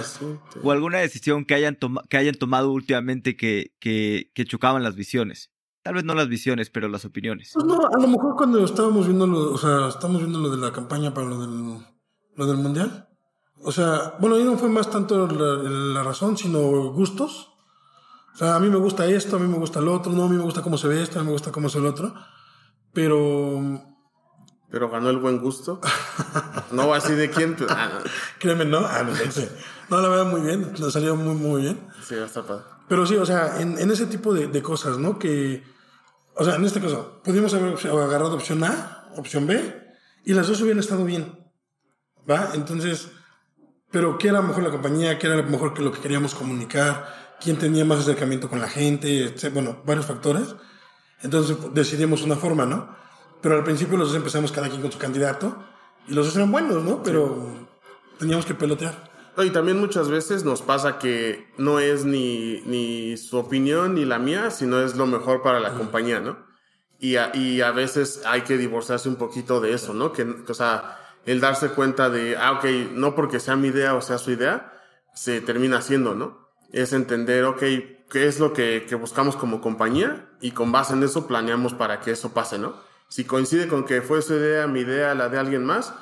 [0.63, 1.77] O alguna decisión que hayan,
[2.09, 5.51] que hayan tomado últimamente que, que, que, chocaban las visiones.
[5.83, 7.51] Tal vez no las visiones, pero las opiniones.
[7.53, 10.57] Pues no, a lo mejor cuando estábamos viendo lo, o sea, estamos viendo lo de
[10.57, 11.85] la campaña para lo del,
[12.35, 13.07] lo del mundial.
[13.63, 16.59] O sea, bueno, ahí no fue más tanto la, razón, sino
[16.91, 17.49] gustos.
[18.33, 20.29] O sea, a mí me gusta esto, a mí me gusta lo otro, no, a
[20.29, 21.89] mí me gusta cómo se ve esto, a mí me gusta cómo se ve lo
[21.89, 22.13] otro.
[22.93, 23.81] Pero...
[24.69, 25.81] Pero ganó el buen gusto.
[26.71, 27.57] no así de quién.
[27.69, 27.99] Ah,
[28.39, 28.79] Créeme, ¿no?
[28.79, 29.51] Ah, no, sé.
[29.89, 30.73] no, la verdad, muy bien.
[30.77, 31.87] Le salió muy, muy bien.
[32.07, 32.63] Sí, está padre.
[32.87, 35.19] Pero sí, o sea, en, en ese tipo de, de, cosas, ¿no?
[35.19, 35.63] Que,
[36.35, 40.61] o sea, en este caso, pudimos haber agarrado opción A, opción B, y las dos
[40.61, 41.37] hubieran estado bien.
[42.29, 42.51] ¿Va?
[42.53, 43.09] Entonces,
[43.91, 47.57] pero qué era mejor la compañía, qué era mejor que lo que queríamos comunicar, quién
[47.57, 50.55] tenía más acercamiento con la gente, bueno, varios factores.
[51.23, 52.95] Entonces decidimos una forma, ¿no?
[53.41, 55.55] Pero al principio los dos empezamos cada quien con su candidato
[56.07, 57.03] y los dos eran buenos, ¿no?
[57.03, 57.67] Pero
[58.19, 59.11] teníamos que pelotear.
[59.37, 64.19] Y también muchas veces nos pasa que no es ni, ni su opinión ni la
[64.19, 66.37] mía, sino es lo mejor para la compañía, ¿no?
[66.99, 70.11] Y a, y a veces hay que divorciarse un poquito de eso, ¿no?
[70.11, 74.01] Que, o sea, el darse cuenta de, ah, ok, no porque sea mi idea o
[74.01, 74.73] sea su idea,
[75.15, 76.50] se termina haciendo, ¿no?
[76.71, 81.03] Es entender, ok, qué es lo que, que buscamos como compañía y con base en
[81.03, 82.75] eso planeamos para que eso pase, ¿no?
[83.09, 85.93] Si coincide con que fue su idea, mi idea, la de alguien más,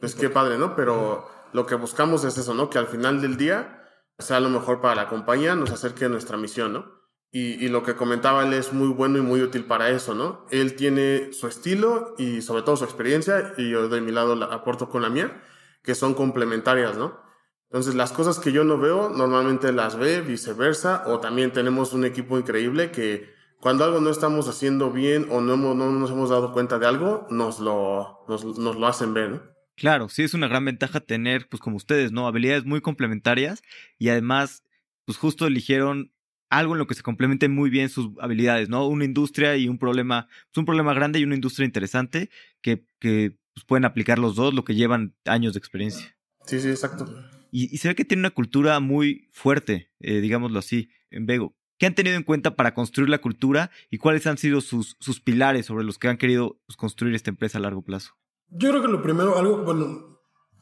[0.00, 0.74] pues qué padre, ¿no?
[0.76, 2.70] Pero lo que buscamos es eso, ¿no?
[2.70, 3.84] Que al final del día
[4.18, 6.96] sea lo mejor para la compañía, nos acerque a nuestra misión, ¿no?
[7.32, 10.46] Y, lo que comentaba él es muy bueno y muy útil para eso, ¿no?
[10.50, 14.46] Él tiene su estilo y sobre todo su experiencia, y yo de mi lado la
[14.46, 15.42] aporto con la mía,
[15.82, 17.20] que son complementarias, ¿no?
[17.70, 22.04] Entonces, las cosas que yo no veo, normalmente las ve, viceversa, o también tenemos un
[22.04, 26.52] equipo increíble que cuando algo no estamos haciendo bien o no, no nos hemos dado
[26.52, 29.42] cuenta de algo, nos lo, nos, nos lo hacen ver, ¿no?
[29.76, 32.26] Claro, sí es una gran ventaja tener, pues como ustedes, ¿no?
[32.26, 33.62] Habilidades muy complementarias
[33.98, 34.62] y además,
[35.04, 36.12] pues justo eligieron
[36.48, 38.86] algo en lo que se complementen muy bien sus habilidades, ¿no?
[38.86, 42.30] Una industria y un problema, pues un problema grande y una industria interesante
[42.62, 46.16] que, que pues pueden aplicar los dos, lo que llevan años de experiencia.
[46.46, 47.06] Sí, sí, exacto.
[47.50, 51.54] Y, se ve que tiene una cultura muy fuerte, eh, digámoslo así, en Vego.
[51.78, 55.20] ¿Qué han tenido en cuenta para construir la cultura y cuáles han sido sus, sus
[55.20, 58.14] pilares sobre los que han querido pues, construir esta empresa a largo plazo?
[58.48, 60.20] Yo creo que lo primero, algo, bueno,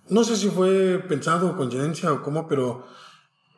[0.08, 2.86] no sé si fue pensado o coincidencia o cómo, pero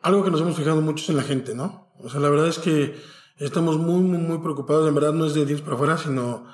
[0.01, 1.93] algo que nos hemos fijado mucho es en la gente, ¿no?
[1.99, 2.95] O sea, la verdad es que
[3.37, 4.87] estamos muy, muy, muy preocupados.
[4.87, 6.45] En verdad no es de dientes para afuera, sino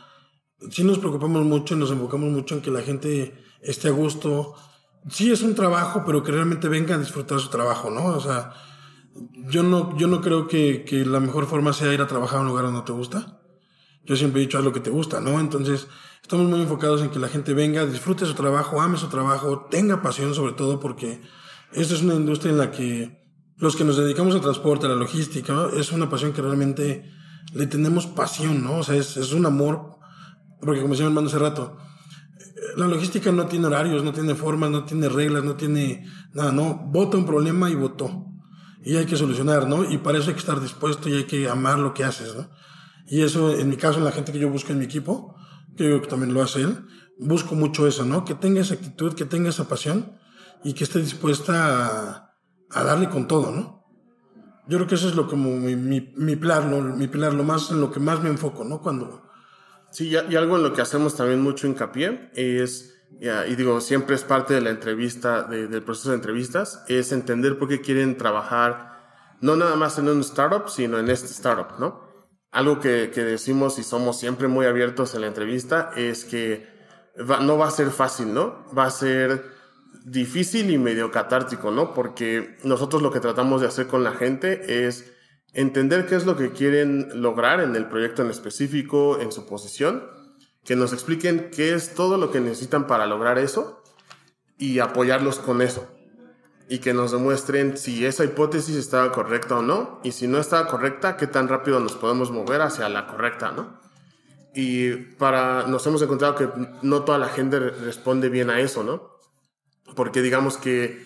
[0.70, 4.56] sí nos preocupamos mucho y nos enfocamos mucho en que la gente esté a gusto.
[5.10, 8.06] Sí es un trabajo, pero que realmente venga a disfrutar su trabajo, ¿no?
[8.06, 8.54] O sea,
[9.50, 12.42] yo no, yo no creo que, que la mejor forma sea ir a trabajar a
[12.42, 13.40] un lugar donde no te gusta.
[14.06, 15.40] Yo siempre he dicho, haz lo que te gusta, ¿no?
[15.40, 15.88] Entonces,
[16.22, 20.02] estamos muy enfocados en que la gente venga, disfrute su trabajo, ame su trabajo, tenga
[20.02, 21.22] pasión sobre todo, porque
[21.72, 23.24] esta es una industria en la que
[23.58, 27.12] los que nos dedicamos al transporte, a la logística, es una pasión que realmente
[27.54, 28.80] le tenemos pasión, ¿no?
[28.80, 29.98] O sea, es, es un amor,
[30.60, 31.78] porque como decía mi hermano hace rato,
[32.76, 36.76] la logística no tiene horarios, no tiene formas, no tiene reglas, no tiene nada, ¿no?
[36.76, 38.28] Vota un problema y votó.
[38.84, 39.90] Y hay que solucionar, ¿no?
[39.90, 42.50] Y para eso hay que estar dispuesto y hay que amar lo que haces, ¿no?
[43.08, 45.36] Y eso, en mi caso, en la gente que yo busco en mi equipo,
[45.78, 46.86] que yo también lo hace él,
[47.20, 48.26] busco mucho eso, ¿no?
[48.26, 50.18] Que tenga esa actitud, que tenga esa pasión
[50.64, 52.34] y que esté dispuesta a
[52.74, 53.84] a darle con todo, ¿no?
[54.68, 56.82] Yo creo que eso es lo como mi, mi, mi pilar, ¿no?
[56.82, 58.82] Mi pilar, lo más en lo que más me enfoco, ¿no?
[58.82, 59.24] Cuando...
[59.94, 64.24] Sí, y, algo en lo que hacemos también mucho hincapié es, y digo, siempre es
[64.24, 68.92] parte de la entrevista, del proceso de entrevistas, es entender por qué quieren trabajar
[69.40, 72.04] no nada más en un startup, sino en este startup, ¿no?
[72.54, 76.68] algo que, que, decimos y somos siempre muy abiertos en la entrevista es que
[77.42, 78.66] no va a ser fácil, ¿no?
[78.78, 79.44] Va a ser
[80.06, 81.94] difícil y medio catártico, ¿no?
[81.96, 85.13] Porque nosotros lo que tratamos de hacer con la gente es
[85.54, 90.04] entender qué es lo que quieren lograr en el proyecto en específico, en su posición,
[90.64, 93.84] que nos expliquen qué es todo lo que necesitan para lograr eso
[94.58, 95.88] y apoyarlos con eso.
[96.70, 100.68] Y que nos demuestren si esa hipótesis estaba correcta o no, y si no estaba
[100.68, 103.80] correcta, qué tan rápido nos podemos mover hacia la correcta, ¿no?
[104.56, 106.48] Y para, nos hemos encontrado que
[106.82, 109.20] no toda la gente responde bien a eso, ¿no?
[109.96, 111.06] Porque digamos que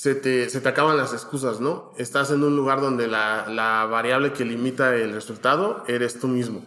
[0.00, 1.92] se te, se te acaban las excusas, ¿no?
[1.98, 6.64] Estás en un lugar donde la, la variable que limita el resultado eres tú mismo.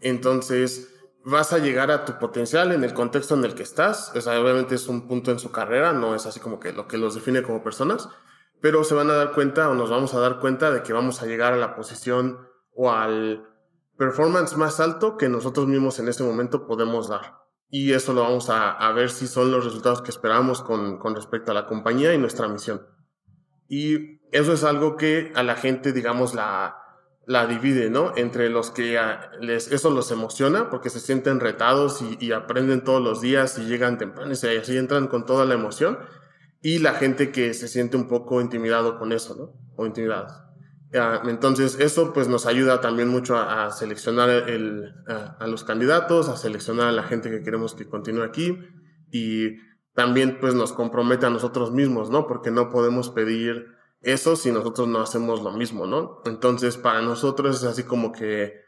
[0.00, 0.92] Entonces,
[1.24, 4.10] vas a llegar a tu potencial en el contexto en el que estás.
[4.12, 6.98] O obviamente es un punto en su carrera, no es así como que lo que
[6.98, 8.08] los define como personas,
[8.60, 11.22] pero se van a dar cuenta o nos vamos a dar cuenta de que vamos
[11.22, 12.40] a llegar a la posición
[12.74, 13.48] o al
[13.96, 17.38] performance más alto que nosotros mismos en ese momento podemos dar.
[17.70, 21.14] Y eso lo vamos a, a ver si son los resultados que esperamos con, con
[21.14, 22.86] respecto a la compañía y nuestra misión.
[23.68, 26.76] Y eso es algo que a la gente, digamos, la,
[27.26, 28.14] la divide, ¿no?
[28.16, 28.98] Entre los que
[29.40, 33.66] les, eso los emociona porque se sienten retados y, y, aprenden todos los días y
[33.66, 35.98] llegan temprano y así entran con toda la emoción.
[36.62, 39.52] Y la gente que se siente un poco intimidado con eso, ¿no?
[39.76, 40.47] O intimidados.
[40.90, 46.88] Entonces, eso pues nos ayuda también mucho a, seleccionar el, a, los candidatos, a seleccionar
[46.88, 48.58] a la gente que queremos que continúe aquí
[49.10, 49.56] y
[49.94, 52.26] también pues nos compromete a nosotros mismos, ¿no?
[52.26, 53.66] Porque no podemos pedir
[54.00, 56.22] eso si nosotros no hacemos lo mismo, ¿no?
[56.24, 58.62] Entonces, para nosotros es así como que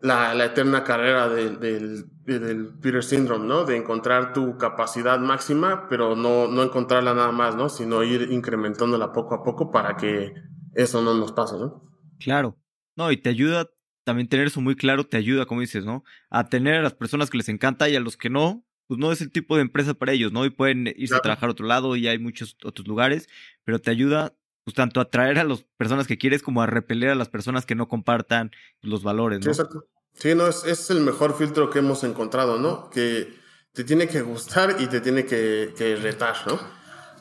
[0.00, 3.64] la, eterna carrera del, del, del Peter Syndrome, ¿no?
[3.64, 7.68] De encontrar tu capacidad máxima, pero no, no encontrarla nada más, ¿no?
[7.68, 10.34] Sino ir incrementándola poco a poco para que
[10.76, 11.82] eso no nos pasa, ¿no?
[12.20, 12.58] Claro.
[12.96, 13.68] No, y te ayuda
[14.04, 16.04] también tener eso muy claro, te ayuda, como dices, ¿no?
[16.30, 19.10] A tener a las personas que les encanta y a los que no, pues no
[19.10, 20.44] es el tipo de empresa para ellos, ¿no?
[20.44, 23.28] Y pueden irse a trabajar a otro lado y hay muchos otros lugares,
[23.64, 27.10] pero te ayuda pues tanto a atraer a las personas que quieres como a repeler
[27.10, 29.44] a las personas que no compartan los valores, ¿no?
[29.44, 29.88] Sí, exacto.
[30.12, 32.90] Sí, no, es, es el mejor filtro que hemos encontrado, ¿no?
[32.90, 33.34] Que
[33.72, 36.58] te tiene que gustar y te tiene que, que retar, ¿no?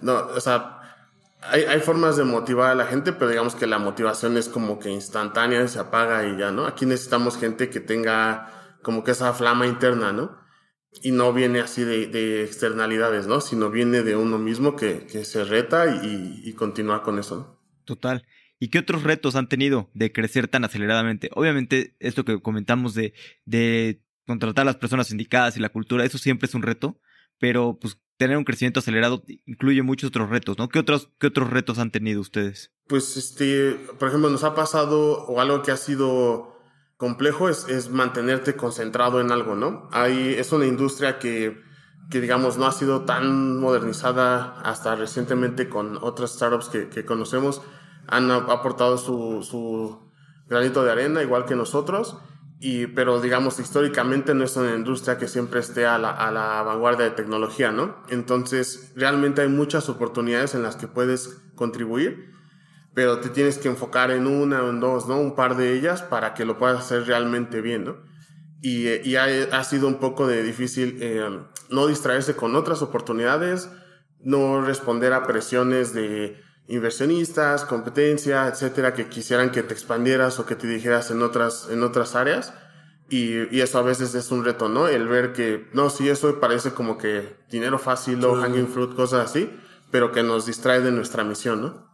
[0.01, 0.74] No, o sea,
[1.49, 4.79] hay, hay, formas de motivar a la gente, pero digamos que la motivación es como
[4.79, 6.65] que instantánea, se apaga y ya, ¿no?
[6.65, 10.37] Aquí necesitamos gente que tenga como que esa flama interna, ¿no?
[11.01, 13.41] Y no viene así de, de externalidades, ¿no?
[13.41, 17.61] Sino viene de uno mismo que, que se reta y, y continúa con eso, ¿no?
[17.85, 18.25] Total.
[18.59, 21.29] ¿Y qué otros retos han tenido de crecer tan aceleradamente?
[21.33, 23.13] Obviamente, esto que comentamos de,
[23.45, 26.99] de contratar a las personas indicadas y la cultura, eso siempre es un reto,
[27.39, 30.69] pero pues tener un crecimiento acelerado incluye muchos otros retos, ¿no?
[30.69, 32.71] ¿Qué otros, qué otros retos han tenido ustedes?
[32.87, 36.55] Pues, este, por ejemplo, nos ha pasado, o algo que ha sido
[36.97, 39.89] complejo, es, es mantenerte concentrado en algo, ¿no?
[39.91, 41.61] Hay, es una industria que,
[42.09, 47.61] que, digamos, no ha sido tan modernizada hasta recientemente con otras startups que, que conocemos.
[48.07, 49.99] Han aportado su, su
[50.47, 52.17] granito de arena, igual que nosotros
[52.67, 56.63] y, pero digamos, históricamente no es una industria que siempre esté a la, a la
[56.63, 57.95] vanguardia de tecnología, ¿no?
[58.09, 62.33] Entonces, realmente hay muchas oportunidades en las que puedes contribuir,
[62.95, 65.19] pero te tienes que enfocar en una o en dos, ¿no?
[65.19, 67.97] Un par de ellas para que lo puedas hacer realmente bien, ¿no?
[68.63, 71.23] Y, y ha, ha, sido un poco de difícil eh,
[71.69, 73.69] no distraerse con otras oportunidades,
[74.21, 80.55] no responder a presiones de inversionistas, competencia, etcétera, que quisieran que te expandieras o que
[80.55, 82.53] te dijeras en otras, en otras áreas.
[83.09, 84.87] Y, y, eso a veces es un reto, ¿no?
[84.87, 89.29] El ver que, no, sí, eso parece como que dinero fácil o hanging fruit, cosas
[89.29, 89.47] así,
[89.91, 91.85] pero que nos distrae de nuestra misión, ¿no?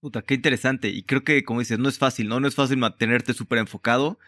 [0.00, 0.88] Puta, qué interesante.
[0.88, 2.38] Y creo que, como dices, no es fácil, ¿no?
[2.38, 4.18] No es fácil mantenerte súper enfocado.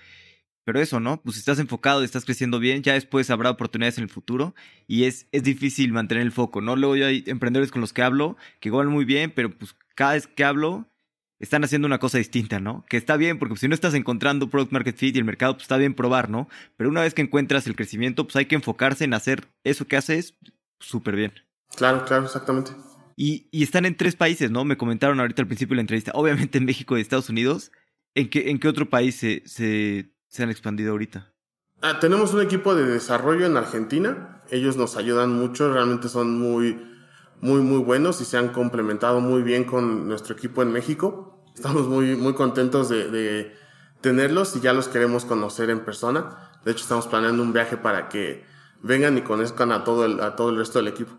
[0.64, 1.22] Pero eso, ¿no?
[1.22, 4.54] Pues si estás enfocado y estás creciendo bien, ya después habrá oportunidades en el futuro
[4.86, 6.76] y es, es difícil mantener el foco, ¿no?
[6.76, 10.26] Luego hay emprendedores con los que hablo que van muy bien, pero pues cada vez
[10.26, 10.88] que hablo,
[11.40, 12.84] están haciendo una cosa distinta, ¿no?
[12.88, 15.62] Que está bien, porque si no estás encontrando product market fit y el mercado, pues
[15.62, 16.48] está bien probar, ¿no?
[16.76, 19.96] Pero una vez que encuentras el crecimiento, pues hay que enfocarse en hacer eso que
[19.96, 20.34] haces
[20.78, 21.32] súper bien.
[21.74, 22.72] Claro, claro, exactamente.
[23.16, 24.64] Y, y, están en tres países, ¿no?
[24.64, 26.12] Me comentaron ahorita al principio de la entrevista.
[26.14, 27.72] Obviamente en México y Estados Unidos.
[28.14, 31.32] ¿En qué, en qué otro país se, se, se han expandido ahorita?
[31.80, 34.42] Ah, tenemos un equipo de desarrollo en Argentina.
[34.50, 36.89] Ellos nos ayudan mucho, realmente son muy
[37.40, 41.44] muy, muy buenos y se han complementado muy bien con nuestro equipo en México.
[41.54, 43.54] Estamos muy, muy contentos de,
[44.00, 46.50] tenerlos y ya los queremos conocer en persona.
[46.64, 48.44] De hecho, estamos planeando un viaje para que
[48.82, 51.18] vengan y conozcan a todo el, a todo el resto del equipo.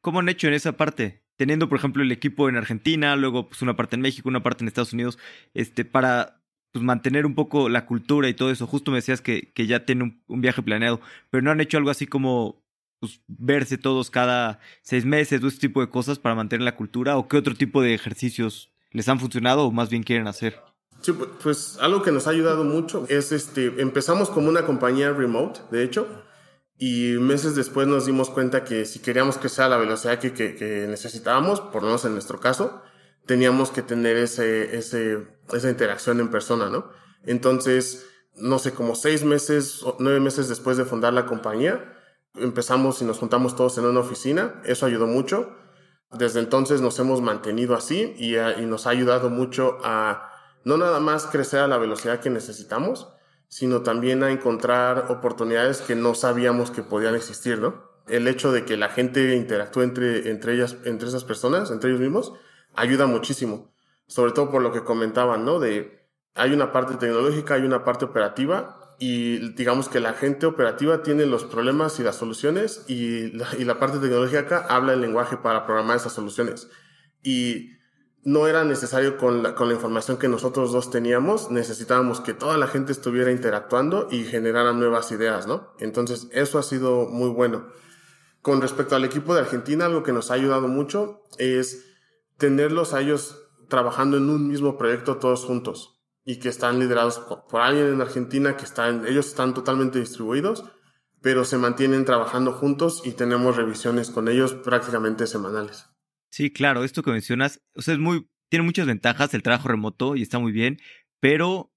[0.00, 1.24] ¿Cómo han hecho en esa parte?
[1.36, 4.64] Teniendo, por ejemplo, el equipo en Argentina, luego pues una parte en México, una parte
[4.64, 5.18] en Estados Unidos,
[5.54, 6.40] este, para
[6.72, 8.66] pues mantener un poco la cultura y todo eso.
[8.66, 11.90] Justo me decías que, que ya tiene un, viaje planeado, pero no han hecho algo
[11.90, 12.59] así como
[13.00, 17.16] pues, verse todos cada seis meses o ese tipo de cosas para mantener la cultura
[17.16, 20.60] o qué otro tipo de ejercicios les han funcionado o más bien quieren hacer.
[21.00, 25.60] Sí, pues algo que nos ha ayudado mucho es este, empezamos como una compañía remote,
[25.70, 26.06] de hecho,
[26.76, 30.86] y meses después nos dimos cuenta que si queríamos que sea la velocidad que, que,
[30.88, 32.82] necesitábamos, por lo menos en nuestro caso,
[33.26, 36.90] teníamos que tener ese, ese, esa interacción en persona, ¿no?
[37.24, 41.99] Entonces, no sé, como seis meses o nueve meses después de fundar la compañía,
[42.34, 44.60] empezamos y nos juntamos todos en una oficina.
[44.64, 45.56] Eso ayudó mucho.
[46.12, 50.30] Desde entonces nos hemos mantenido así y, y nos ha ayudado mucho a
[50.64, 53.08] no nada más crecer a la velocidad que necesitamos,
[53.48, 57.90] sino también a encontrar oportunidades que no sabíamos que podían existir, ¿no?
[58.06, 62.00] El hecho de que la gente interactúe entre, entre ellas, entre esas personas, entre ellos
[62.00, 62.32] mismos,
[62.74, 63.72] ayuda muchísimo.
[64.06, 65.60] Sobre todo por lo que comentaban, ¿no?
[65.60, 71.02] De, hay una parte tecnológica, hay una parte operativa y digamos que la gente operativa
[71.02, 75.38] tiene los problemas y las soluciones y la, y la parte tecnológica habla el lenguaje
[75.38, 76.68] para programar esas soluciones.
[77.22, 77.70] Y
[78.24, 82.58] no era necesario con la, con la información que nosotros dos teníamos, necesitábamos que toda
[82.58, 85.72] la gente estuviera interactuando y generaran nuevas ideas, ¿no?
[85.78, 87.68] Entonces, eso ha sido muy bueno.
[88.42, 91.86] Con respecto al equipo de Argentina, algo que nos ha ayudado mucho es
[92.36, 95.99] tenerlos a ellos trabajando en un mismo proyecto todos juntos
[96.30, 100.64] y que están liderados por, alguien en Argentina que están, ellos están totalmente distribuidos,
[101.20, 105.86] pero se mantienen trabajando juntos y tenemos revisiones con ellos prácticamente semanales.
[106.30, 110.14] Sí, claro, esto que mencionas, o sea, es muy, tiene muchas ventajas el trabajo remoto
[110.14, 110.78] y está muy bien,
[111.18, 111.72] pero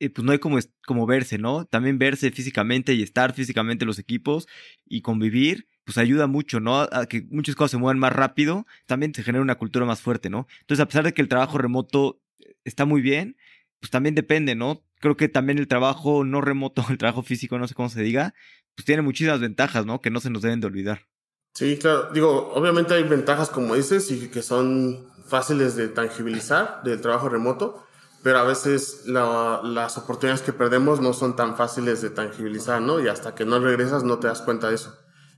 [0.00, 1.66] eh, pues no hay como, como verse, ¿no?
[1.66, 4.48] También verse físicamente y estar físicamente en los equipos
[4.86, 6.80] y convivir, pues ayuda mucho, ¿no?
[6.80, 10.30] A que muchas cosas se muevan más rápido, también se genera una cultura más fuerte,
[10.30, 10.46] ¿no?
[10.60, 12.22] Entonces, a pesar de que el trabajo remoto
[12.64, 13.36] está muy bien,
[13.80, 14.82] pues también depende, ¿no?
[15.00, 18.34] Creo que también el trabajo no remoto, el trabajo físico, no sé cómo se diga,
[18.74, 20.00] pues tiene muchísimas ventajas, ¿no?
[20.00, 21.06] Que no se nos deben de olvidar.
[21.54, 22.10] Sí, claro.
[22.12, 27.84] Digo, obviamente hay ventajas, como dices, y que son fáciles de tangibilizar del trabajo remoto,
[28.22, 33.00] pero a veces las oportunidades que perdemos no son tan fáciles de tangibilizar, ¿no?
[33.00, 34.96] Y hasta que no regresas no te das cuenta de eso.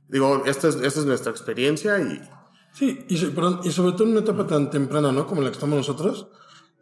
[0.09, 2.20] Digo, esta es, esta es nuestra experiencia y...
[2.72, 5.26] Sí, y, y sobre todo en una etapa tan temprana, ¿no?
[5.26, 6.28] Como la que estamos nosotros,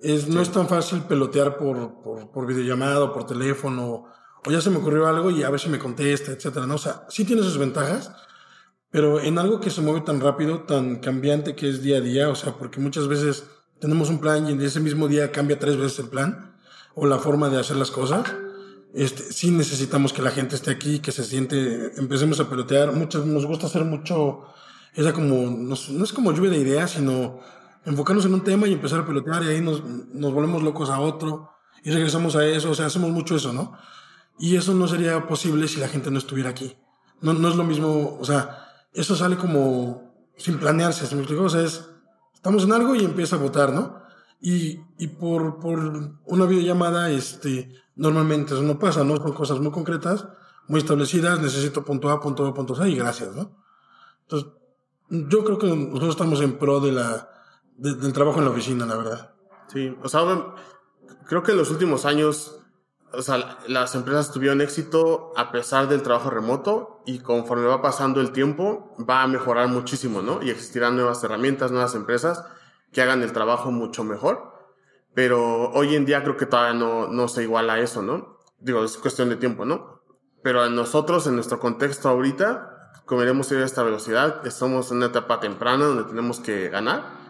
[0.00, 4.04] es, no es tan fácil pelotear por, por, por videollamada o por teléfono,
[4.46, 6.76] o ya se me ocurrió algo y a ver si me contesta, etcétera, ¿no?
[6.76, 8.12] O sea, sí tiene sus ventajas,
[8.90, 12.28] pero en algo que se mueve tan rápido, tan cambiante que es día a día,
[12.28, 13.44] o sea, porque muchas veces
[13.80, 16.56] tenemos un plan y en ese mismo día cambia tres veces el plan
[16.94, 18.26] o la forma de hacer las cosas.
[18.94, 22.92] Este, sí necesitamos que la gente esté aquí, que se siente, empecemos a pelotear.
[22.92, 24.44] Muchas, nos gusta hacer mucho,
[24.94, 27.40] esa como, no, es como lluvia de ideas, sino
[27.88, 31.00] enfocarnos en un tema y empezar a pelotear y ahí nos, nos volvemos locos a
[31.00, 31.50] otro
[31.82, 33.72] y regresamos a eso, o sea, hacemos mucho eso, ¿no?
[34.38, 36.76] Y eso no sería posible si la gente no estuviera aquí.
[37.20, 41.44] No, no es lo mismo, o sea, eso sale como sin planearse, ¿se me explico?
[41.44, 41.88] O sea, es,
[42.34, 44.02] estamos en algo y empieza a votar, ¿no?
[44.40, 45.78] Y, y por, por
[46.26, 49.16] una videollamada, este, normalmente eso no pasa, ¿no?
[49.16, 50.28] Son cosas muy concretas,
[50.68, 53.56] muy establecidas, necesito punto A, punto B, punto C y gracias, ¿no?
[54.22, 54.50] Entonces,
[55.08, 57.37] yo creo que nosotros estamos en pro de la,
[57.78, 59.34] del trabajo en la oficina, la verdad.
[59.68, 60.20] Sí, o sea,
[61.26, 62.58] creo que en los últimos años
[63.12, 68.20] o sea, las empresas tuvieron éxito a pesar del trabajo remoto y conforme va pasando
[68.20, 70.42] el tiempo va a mejorar muchísimo, ¿no?
[70.42, 72.44] Y existirán nuevas herramientas, nuevas empresas
[72.92, 74.52] que hagan el trabajo mucho mejor.
[75.14, 78.40] Pero hoy en día creo que todavía no, no se iguala eso, ¿no?
[78.60, 80.02] Digo, es cuestión de tiempo, ¿no?
[80.42, 84.98] Pero a nosotros, en nuestro contexto ahorita, como queremos ir a esta velocidad, estamos en
[84.98, 87.27] una etapa temprana donde tenemos que ganar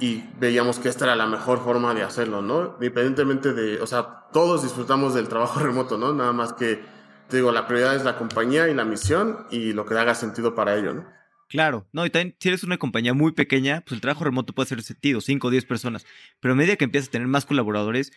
[0.00, 2.74] y veíamos que esta era la mejor forma de hacerlo, ¿no?
[2.80, 6.12] Independientemente de, o sea, todos disfrutamos del trabajo remoto, ¿no?
[6.12, 6.82] Nada más que,
[7.28, 10.54] te digo, la prioridad es la compañía y la misión y lo que haga sentido
[10.54, 11.06] para ello, ¿no?
[11.48, 14.66] Claro, no, y también si eres una compañía muy pequeña, pues el trabajo remoto puede
[14.66, 16.06] hacer sentido, 5 o 10 personas,
[16.38, 18.12] pero a medida que empiezas a tener más colaboradores,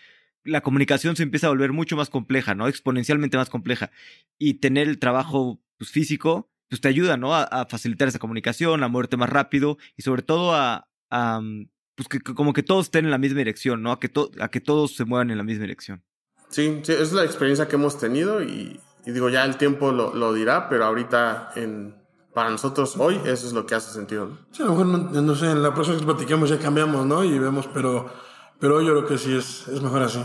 [0.45, 2.67] la comunicación se empieza a volver mucho más compleja, ¿no?
[2.67, 3.91] Exponencialmente más compleja.
[4.37, 7.33] Y tener el trabajo pues, físico, pues te ayuda, ¿no?
[7.33, 11.39] A, facilitar esa comunicación, a moverte más rápido y sobre todo a, a
[11.95, 13.91] pues que, como que todos estén en la misma dirección, ¿no?
[13.91, 16.03] A que, a que todos se muevan en la misma dirección.
[16.49, 20.33] Sí, sí, es la experiencia que hemos tenido y, digo, ya el tiempo lo, lo,
[20.33, 21.95] dirá, pero ahorita en,
[22.33, 24.27] para nosotros hoy eso es lo que hace sentido.
[24.27, 24.37] ¿no?
[24.51, 27.23] Sí, a lo mejor, no, sé, en la próxima que platiquemos ya cambiamos, ¿no?
[27.23, 28.11] Y vemos, pero,
[28.59, 30.23] pero yo creo que sí es, es mejor así.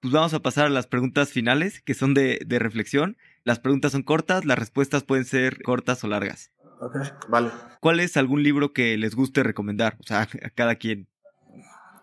[0.00, 3.16] Pues vamos a pasar a las preguntas finales, que son de, de reflexión.
[3.44, 6.50] Las preguntas son cortas, las respuestas pueden ser cortas o largas.
[6.82, 6.96] Ok,
[7.28, 7.52] vale.
[7.78, 9.96] ¿Cuál es algún libro que les guste recomendar?
[10.00, 11.06] O sea, a cada quien.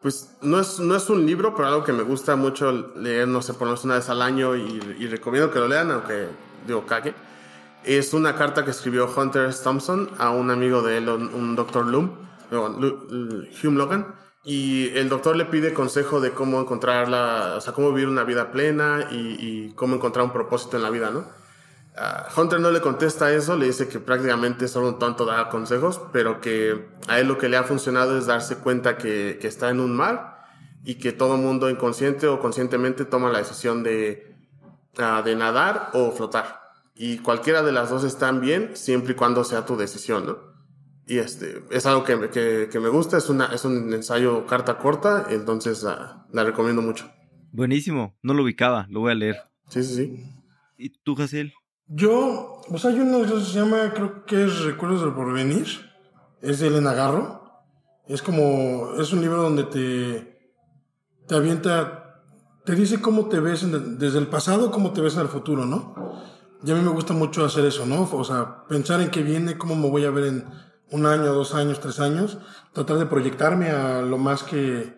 [0.01, 3.41] Pues no es, no es un libro, pero algo que me gusta mucho leer, no
[3.41, 6.29] sé, por lo menos una vez al año y, recomiendo que lo lean, aunque
[6.65, 7.13] digo cague.
[7.83, 12.15] Es una carta que escribió Hunter Thompson a un amigo de él, un, doctor Loom,
[12.49, 14.15] Hume Logan.
[14.45, 18.23] Y el doctor le pide consejo de cómo encontrar la, o sea, cómo vivir una
[18.23, 21.38] vida plena y, y cómo encontrar un propósito en la vida, ¿no?
[22.37, 26.39] Hunter no le contesta eso, le dice que prácticamente solo un tonto dar consejos, pero
[26.39, 29.79] que a él lo que le ha funcionado es darse cuenta que, que está en
[29.79, 30.45] un mar
[30.85, 34.33] y que todo mundo inconsciente o conscientemente toma la decisión de,
[34.97, 36.61] uh, de nadar o flotar.
[36.95, 40.37] Y cualquiera de las dos están bien siempre y cuando sea tu decisión, ¿no?
[41.05, 44.77] Y este, es algo que, que, que me gusta, es, una, es un ensayo carta
[44.77, 45.89] corta, entonces uh,
[46.31, 47.11] la recomiendo mucho.
[47.51, 49.37] Buenísimo, no lo ubicaba, lo voy a leer.
[49.69, 50.23] Sí, sí, sí.
[50.77, 51.51] ¿Y tú, Jaciel?
[51.91, 55.67] Yo, pues hay uno que se llama, creo que es Recuerdos del Porvenir.
[56.39, 57.41] Es de Elena Garro.
[58.07, 60.53] Es como, es un libro donde te,
[61.27, 62.21] te avienta,
[62.63, 63.65] te dice cómo te ves
[63.97, 65.95] desde el pasado, cómo te ves en el futuro, ¿no?
[66.63, 68.07] Y a mí me gusta mucho hacer eso, ¿no?
[68.11, 70.45] O sea, pensar en qué viene, cómo me voy a ver en
[70.91, 72.37] un año, dos años, tres años.
[72.71, 74.95] Tratar de proyectarme a lo más que,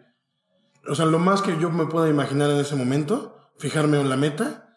[0.90, 3.38] o sea, lo más que yo me pueda imaginar en ese momento.
[3.58, 4.71] Fijarme en la meta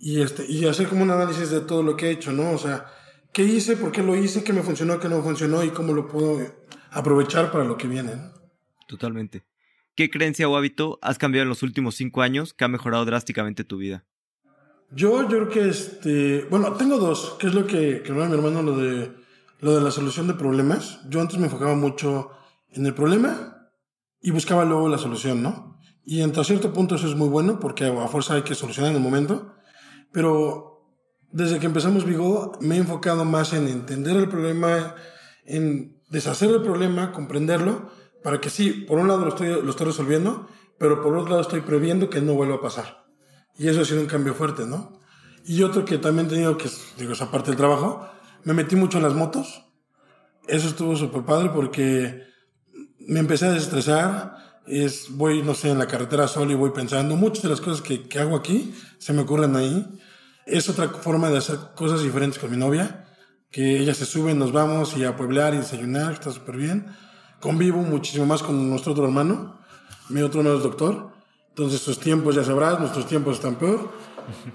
[0.00, 2.52] y, este, y hacer como un análisis de todo lo que he hecho, ¿no?
[2.52, 2.86] O sea,
[3.32, 3.76] ¿qué hice?
[3.76, 4.44] ¿Por qué lo hice?
[4.44, 4.98] ¿Qué me funcionó?
[5.00, 5.62] ¿Qué no funcionó?
[5.64, 6.40] Y cómo lo puedo
[6.90, 8.12] aprovechar para lo que viene.
[8.86, 9.44] Totalmente.
[9.94, 13.64] ¿Qué creencia o hábito has cambiado en los últimos cinco años que ha mejorado drásticamente
[13.64, 14.04] tu vida?
[14.90, 18.62] Yo, yo creo que este, bueno, tengo dos, que es lo que, que mi hermano,
[18.62, 19.10] lo de,
[19.60, 21.00] lo de la solución de problemas.
[21.08, 22.30] Yo antes me enfocaba mucho
[22.70, 23.70] en el problema
[24.20, 25.80] y buscaba luego la solución, ¿no?
[26.04, 28.98] Y hasta cierto punto eso es muy bueno porque a fuerza hay que solucionar en
[28.98, 29.55] el momento.
[30.16, 30.82] Pero
[31.30, 34.94] desde que empezamos Vigo me he enfocado más en entender el problema,
[35.44, 37.90] en deshacer el problema, comprenderlo,
[38.22, 40.48] para que sí, por un lado lo estoy, lo estoy resolviendo,
[40.78, 43.04] pero por otro lado estoy previendo que no vuelva a pasar.
[43.58, 45.02] Y eso ha sido un cambio fuerte, ¿no?
[45.44, 48.08] Y otro que también he tenido, que digo, esa parte del trabajo,
[48.42, 49.66] me metí mucho en las motos.
[50.48, 52.22] Eso estuvo súper padre porque
[53.00, 54.62] me empecé a desestresar.
[54.66, 57.16] Es, voy, no sé, en la carretera solo y voy pensando.
[57.16, 59.86] Muchas de las cosas que, que hago aquí se me ocurren ahí
[60.46, 63.04] es otra forma de hacer cosas diferentes con mi novia,
[63.50, 66.86] que ella se sube, nos vamos y a pueblar y desayunar, está súper bien.
[67.40, 69.58] Convivo muchísimo más con nuestro otro hermano,
[70.08, 71.10] mi otro hermano es doctor,
[71.48, 73.90] entonces sus tiempos ya sabrás, nuestros tiempos están peor,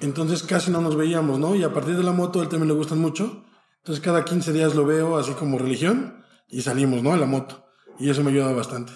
[0.01, 1.55] entonces casi no nos veíamos, ¿no?
[1.55, 3.43] Y a partir de la moto, él también le gustan mucho,
[3.77, 7.13] entonces cada 15 días lo veo así como religión y salimos, ¿no?
[7.13, 7.65] A la moto,
[7.99, 8.93] y eso me ayuda bastante.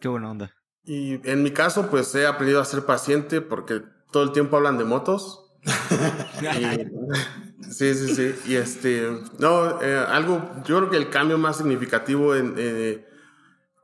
[0.00, 0.52] Qué buena onda.
[0.84, 3.82] Y en mi caso, pues he aprendido a ser paciente porque
[4.12, 5.45] todo el tiempo hablan de motos
[7.70, 8.34] sí, sí, sí.
[8.46, 13.06] Y este, no, eh, algo, yo creo que el cambio más significativo en, eh,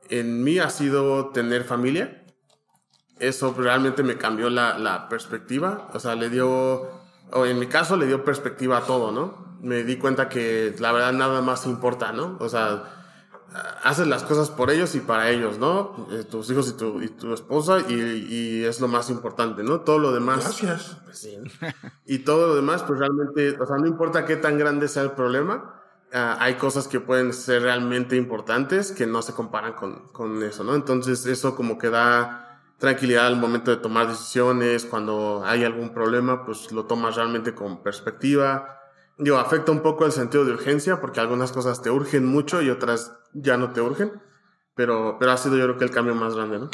[0.09, 2.23] en mí ha sido tener familia.
[3.19, 5.89] Eso realmente me cambió la, la perspectiva.
[5.93, 6.89] O sea, le dio,
[7.31, 9.57] o en mi caso, le dio perspectiva a todo, ¿no?
[9.61, 12.37] Me di cuenta que la verdad nada más importa, ¿no?
[12.39, 13.02] O sea,
[13.83, 16.07] haces las cosas por ellos y para ellos, ¿no?
[16.11, 19.81] Eh, tus hijos y tu, y tu esposa y, y, es lo más importante, ¿no?
[19.81, 20.43] Todo lo demás.
[20.43, 20.97] Gracias.
[21.03, 21.37] Pues sí.
[22.05, 25.11] y todo lo demás, pues realmente, o sea, no importa qué tan grande sea el
[25.11, 25.81] problema,
[26.13, 30.63] uh, hay cosas que pueden ser realmente importantes que no se comparan con, con eso,
[30.63, 30.75] ¿no?
[30.75, 36.45] Entonces eso como que da tranquilidad al momento de tomar decisiones, cuando hay algún problema,
[36.45, 38.82] pues lo tomas realmente con perspectiva
[39.17, 42.69] Digo, afecta un poco el sentido de urgencia porque algunas cosas te urgen mucho y
[42.69, 44.11] otras ya no te urgen.
[44.75, 46.71] Pero, pero ha sido yo creo que el cambio más grande, ¿no?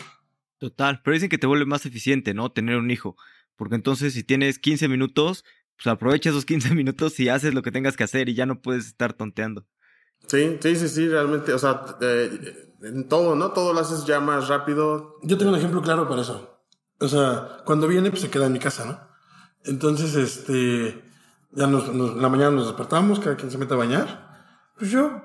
[0.58, 2.52] Total, pero dicen que te vuelve más eficiente, ¿no?
[2.52, 3.16] Tener un hijo.
[3.56, 5.44] Porque entonces si tienes 15 minutos,
[5.76, 8.62] pues aprovecha esos 15 minutos y haces lo que tengas que hacer y ya no
[8.62, 9.66] puedes estar tonteando.
[10.28, 13.52] Sí, sí, sí, sí, realmente, o sea, eh, en todo, ¿no?
[13.52, 15.18] Todo lo haces ya más rápido.
[15.24, 16.62] Yo tengo un ejemplo claro para eso.
[17.00, 19.00] O sea, cuando viene, pues se queda en mi casa, ¿no?
[19.64, 21.02] Entonces, este,
[21.52, 24.30] ya nos, en la mañana nos despertamos, cada quien se mete a bañar.
[24.78, 25.22] Pues yo,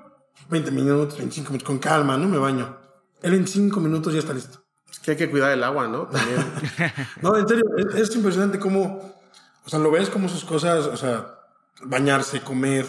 [0.48, 2.28] 20 minutos, 25 minutos, con calma, ¿no?
[2.28, 2.76] Me baño.
[3.22, 4.64] Él en 5 minutos ya está listo.
[4.90, 6.06] Es que hay que cuidar el agua, ¿no?
[6.06, 6.44] También.
[7.22, 7.64] no, en serio,
[7.94, 9.20] es, impresionante cómo,
[9.64, 11.38] o sea, lo ves como sus cosas, o sea,
[11.82, 12.86] bañarse, comer,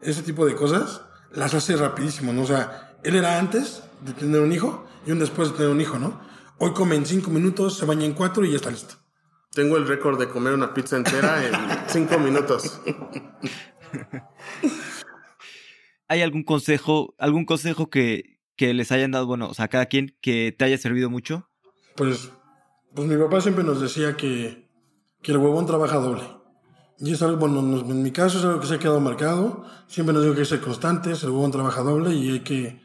[0.00, 1.02] ese tipo de cosas,
[1.32, 2.42] las hace rapidísimo, ¿no?
[2.42, 5.80] O sea, él era antes de tener un hijo y un después de tener un
[5.80, 6.20] hijo, ¿no?
[6.58, 8.96] Hoy come en 5 minutos, se baña en 4 y ya está listo.
[9.54, 11.52] Tengo el récord de comer una pizza entera en
[11.88, 12.80] cinco minutos.
[16.08, 20.16] ¿Hay algún consejo, algún consejo que, que les hayan dado, bueno, o sea, cada quien
[20.20, 21.50] que te haya servido mucho?
[21.96, 22.30] Pues,
[22.94, 24.70] pues mi papá siempre nos decía que,
[25.22, 26.22] que el huevón trabaja doble.
[26.98, 29.66] Y es algo, bueno, en mi caso es algo que se ha quedado marcado.
[29.86, 32.80] Siempre nos dijo que hay que ser constantes, el huevón trabaja doble y hay que,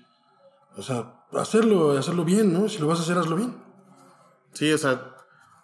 [0.75, 2.67] o sea, hacerlo, hacerlo bien, ¿no?
[2.67, 3.55] Si lo vas a hacer, hazlo bien.
[4.53, 5.16] Sí, o sea,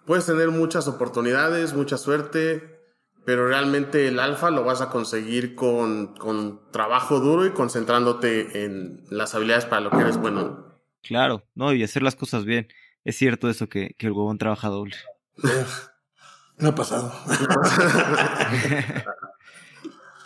[0.05, 2.79] puedes tener muchas oportunidades, mucha suerte,
[3.25, 9.05] pero realmente el alfa lo vas a conseguir con, con trabajo duro y concentrándote en
[9.09, 10.79] las habilidades para lo que eres bueno.
[11.01, 12.67] Claro, no, y hacer las cosas bien.
[13.03, 14.95] Es cierto eso que, que el huevón trabaja doble.
[16.57, 17.11] Me ha pasado.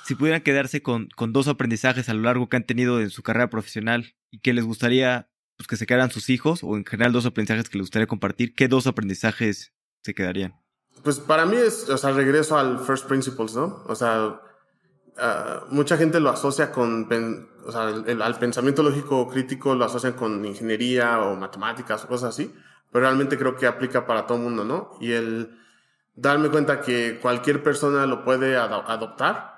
[0.05, 3.23] si pudieran quedarse con, con, dos aprendizajes a lo largo que han tenido en su
[3.23, 7.12] carrera profesional y que les gustaría pues, que se quedaran sus hijos, o en general
[7.12, 10.55] dos aprendizajes que les gustaría compartir, ¿qué dos aprendizajes se quedarían?
[11.03, 13.84] Pues para mí es, o sea, regreso al first principles, ¿no?
[13.88, 17.08] O sea, uh, mucha gente lo asocia con,
[17.66, 22.30] o sea, el, al pensamiento lógico crítico lo asocian con ingeniería o matemáticas o cosas
[22.36, 22.53] así,
[22.91, 24.91] pero realmente creo que aplica para todo mundo, ¿no?
[25.01, 25.60] Y el
[26.16, 29.55] darme cuenta que cualquier persona lo puede ad adoptar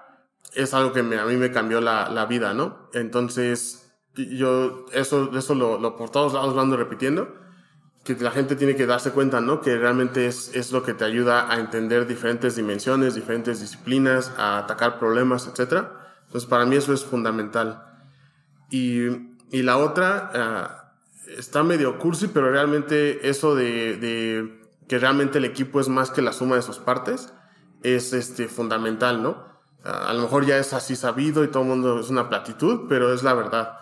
[0.55, 2.89] es algo que a mí me cambió la vida, ¿no?
[2.93, 3.78] Entonces,
[4.27, 7.27] yo eso, eso lo, lo por todos lados lo ando repitiendo
[8.03, 9.61] que la gente tiene que darse cuenta, ¿no?
[9.61, 14.57] Que realmente es, es lo que te ayuda a entender diferentes dimensiones, diferentes disciplinas, a
[14.57, 15.85] atacar problemas, etc.
[16.25, 17.83] Entonces, para mí eso es fundamental.
[18.71, 19.07] Y,
[19.51, 20.31] y la otra,
[21.27, 26.09] uh, está medio cursi, pero realmente eso de, de, que realmente el equipo es más
[26.09, 27.33] que la suma de sus partes,
[27.83, 29.49] es este, fundamental, ¿no?
[29.85, 32.87] Uh, a lo mejor ya es así sabido y todo el mundo es una platitud,
[32.87, 33.77] pero es la verdad.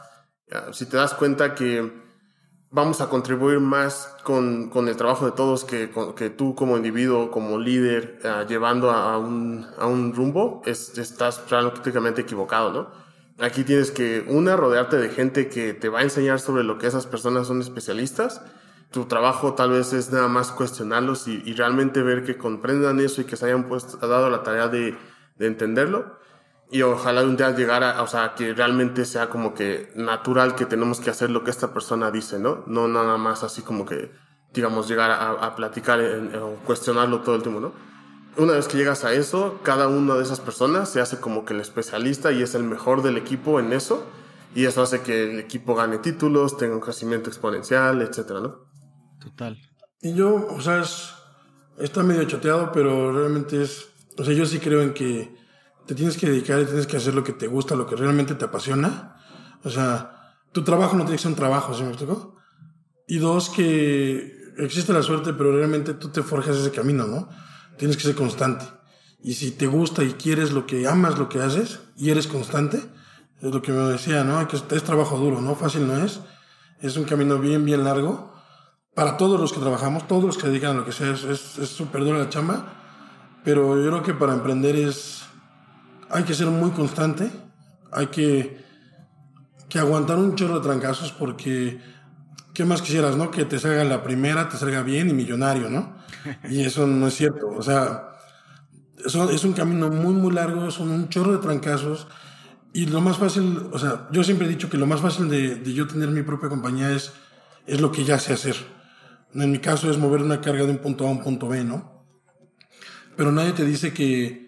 [0.49, 1.91] Uh, si te das cuenta que
[2.71, 7.31] vamos a contribuir más con, con, el trabajo de todos que, que tú como individuo,
[7.31, 13.07] como líder, uh, llevando a un, a un rumbo, es, estás prácticamente equivocado, ¿no?
[13.39, 16.87] Aquí tienes que, una, rodearte de gente que te va a enseñar sobre lo que
[16.87, 18.41] esas personas son especialistas.
[18.89, 23.25] Tu trabajo tal vez es nada más cuestionarlos y, realmente ver que comprendan eso y
[23.25, 24.97] que se hayan puesto, dado la tarea de
[25.39, 26.17] entenderlo
[26.69, 30.99] y ojalá un día llegara, o sea, que realmente sea como que natural que tenemos
[30.99, 32.63] que hacer lo que esta persona dice, ¿no?
[32.67, 34.11] No nada más así como que,
[34.53, 37.71] digamos, llegar a, a platicar o cuestionarlo todo el tiempo, ¿no?
[38.37, 41.53] Una vez que llegas a eso, cada una de esas personas se hace como que
[41.53, 44.05] el especialista y es el mejor del equipo en eso.
[44.53, 48.67] Y eso hace que el equipo gane títulos, tenga un crecimiento exponencial, etcétera, ¿no?
[49.19, 49.57] Total.
[50.01, 51.13] Y yo, o sea, es,
[51.79, 53.87] está medio choteado, pero realmente es,
[54.17, 55.35] o sea, yo sí creo en que
[55.87, 58.35] te tienes que dedicar y tienes que hacer lo que te gusta, lo que realmente
[58.35, 59.15] te apasiona.
[59.63, 62.35] O sea, tu trabajo no tiene que ser un trabajo, ¿sí me explico?
[63.07, 67.29] Y dos, que existe la suerte, pero realmente tú te forjas ese camino, ¿no?
[67.77, 68.65] Tienes que ser constante.
[69.23, 72.83] Y si te gusta y quieres lo que amas, lo que haces, y eres constante,
[73.41, 74.45] es lo que me decía, ¿no?
[74.47, 75.55] Que es trabajo duro, ¿no?
[75.55, 76.19] Fácil no es.
[76.81, 78.33] Es un camino bien, bien largo.
[78.93, 81.69] Para todos los que trabajamos, todos los que se dedican a lo que sea, es
[81.69, 82.73] súper dura la chamba.
[83.43, 85.26] Pero yo creo que para emprender es
[86.09, 87.29] hay que ser muy constante,
[87.91, 88.63] hay que,
[89.69, 91.79] que aguantar un chorro de trancazos porque,
[92.53, 93.31] ¿qué más quisieras, no?
[93.31, 95.97] Que te salga la primera, te salga bien y millonario, ¿no?
[96.49, 98.17] Y eso no es cierto, o sea,
[99.05, 102.07] eso es un camino muy, muy largo, son un chorro de trancazos
[102.73, 105.55] y lo más fácil, o sea, yo siempre he dicho que lo más fácil de,
[105.55, 107.13] de yo tener mi propia compañía es,
[107.65, 108.55] es lo que ya sé hacer.
[109.33, 111.63] En mi caso es mover una carga de un punto A a un punto B,
[111.63, 112.05] ¿no?
[113.15, 114.46] Pero nadie te dice que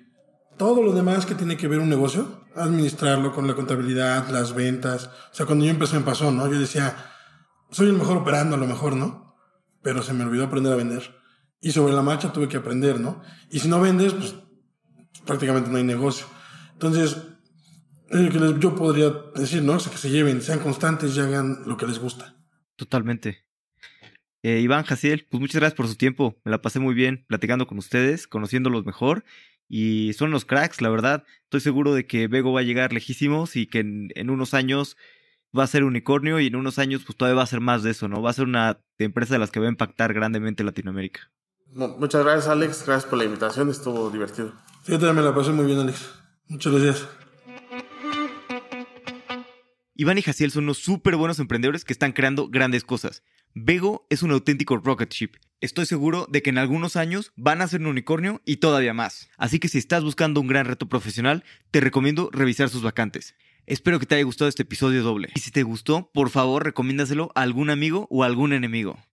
[0.60, 5.10] todo lo demás que tiene que ver un negocio, administrarlo con la contabilidad, las ventas.
[5.32, 6.52] O sea, cuando yo empecé me pasó, ¿no?
[6.52, 6.98] Yo decía,
[7.72, 9.38] soy el mejor operando a lo mejor, ¿no?
[9.82, 11.16] Pero se me olvidó aprender a vender.
[11.62, 13.22] Y sobre la marcha tuve que aprender, ¿no?
[13.50, 14.36] Y si no vendes, pues
[15.26, 16.26] prácticamente no hay negocio.
[16.74, 17.18] Entonces,
[18.60, 19.76] yo podría decir, ¿no?
[19.76, 22.36] O sea, que se lleven, sean constantes y hagan lo que les gusta.
[22.76, 23.46] Totalmente.
[24.44, 26.38] Eh, Iván, Jaciel, pues muchas gracias por su tiempo.
[26.44, 29.24] Me la pasé muy bien platicando con ustedes, conociéndolos mejor
[29.70, 31.24] y son los cracks, la verdad.
[31.44, 34.98] Estoy seguro de que Vego va a llegar lejísimos y que en, unos años
[35.58, 37.92] va a ser unicornio y en unos años pues todavía va a ser más de
[37.92, 38.22] eso, ¿no?
[38.22, 41.32] Va a ser una empresa de las que va a impactar grandemente Latinoamérica.
[41.68, 44.54] muchas gracias Alex, gracias por la invitación, estuvo divertido.
[44.84, 46.14] Sí, yo también me la pasé muy bien Alex.
[46.48, 47.08] Muchas gracias.
[49.94, 53.22] Iván y Jaciel son unos súper buenos emprendedores que están creando grandes cosas.
[53.54, 55.32] Vego es un auténtico rocket ship.
[55.62, 59.30] Estoy seguro de que en algunos años van a ser un unicornio y todavía más.
[59.36, 63.36] Así que si estás buscando un gran reto profesional, te recomiendo revisar sus vacantes.
[63.66, 65.28] Espero que te haya gustado este episodio doble.
[65.36, 69.00] Y si te gustó, por favor recomiéndaselo a algún amigo o a algún enemigo.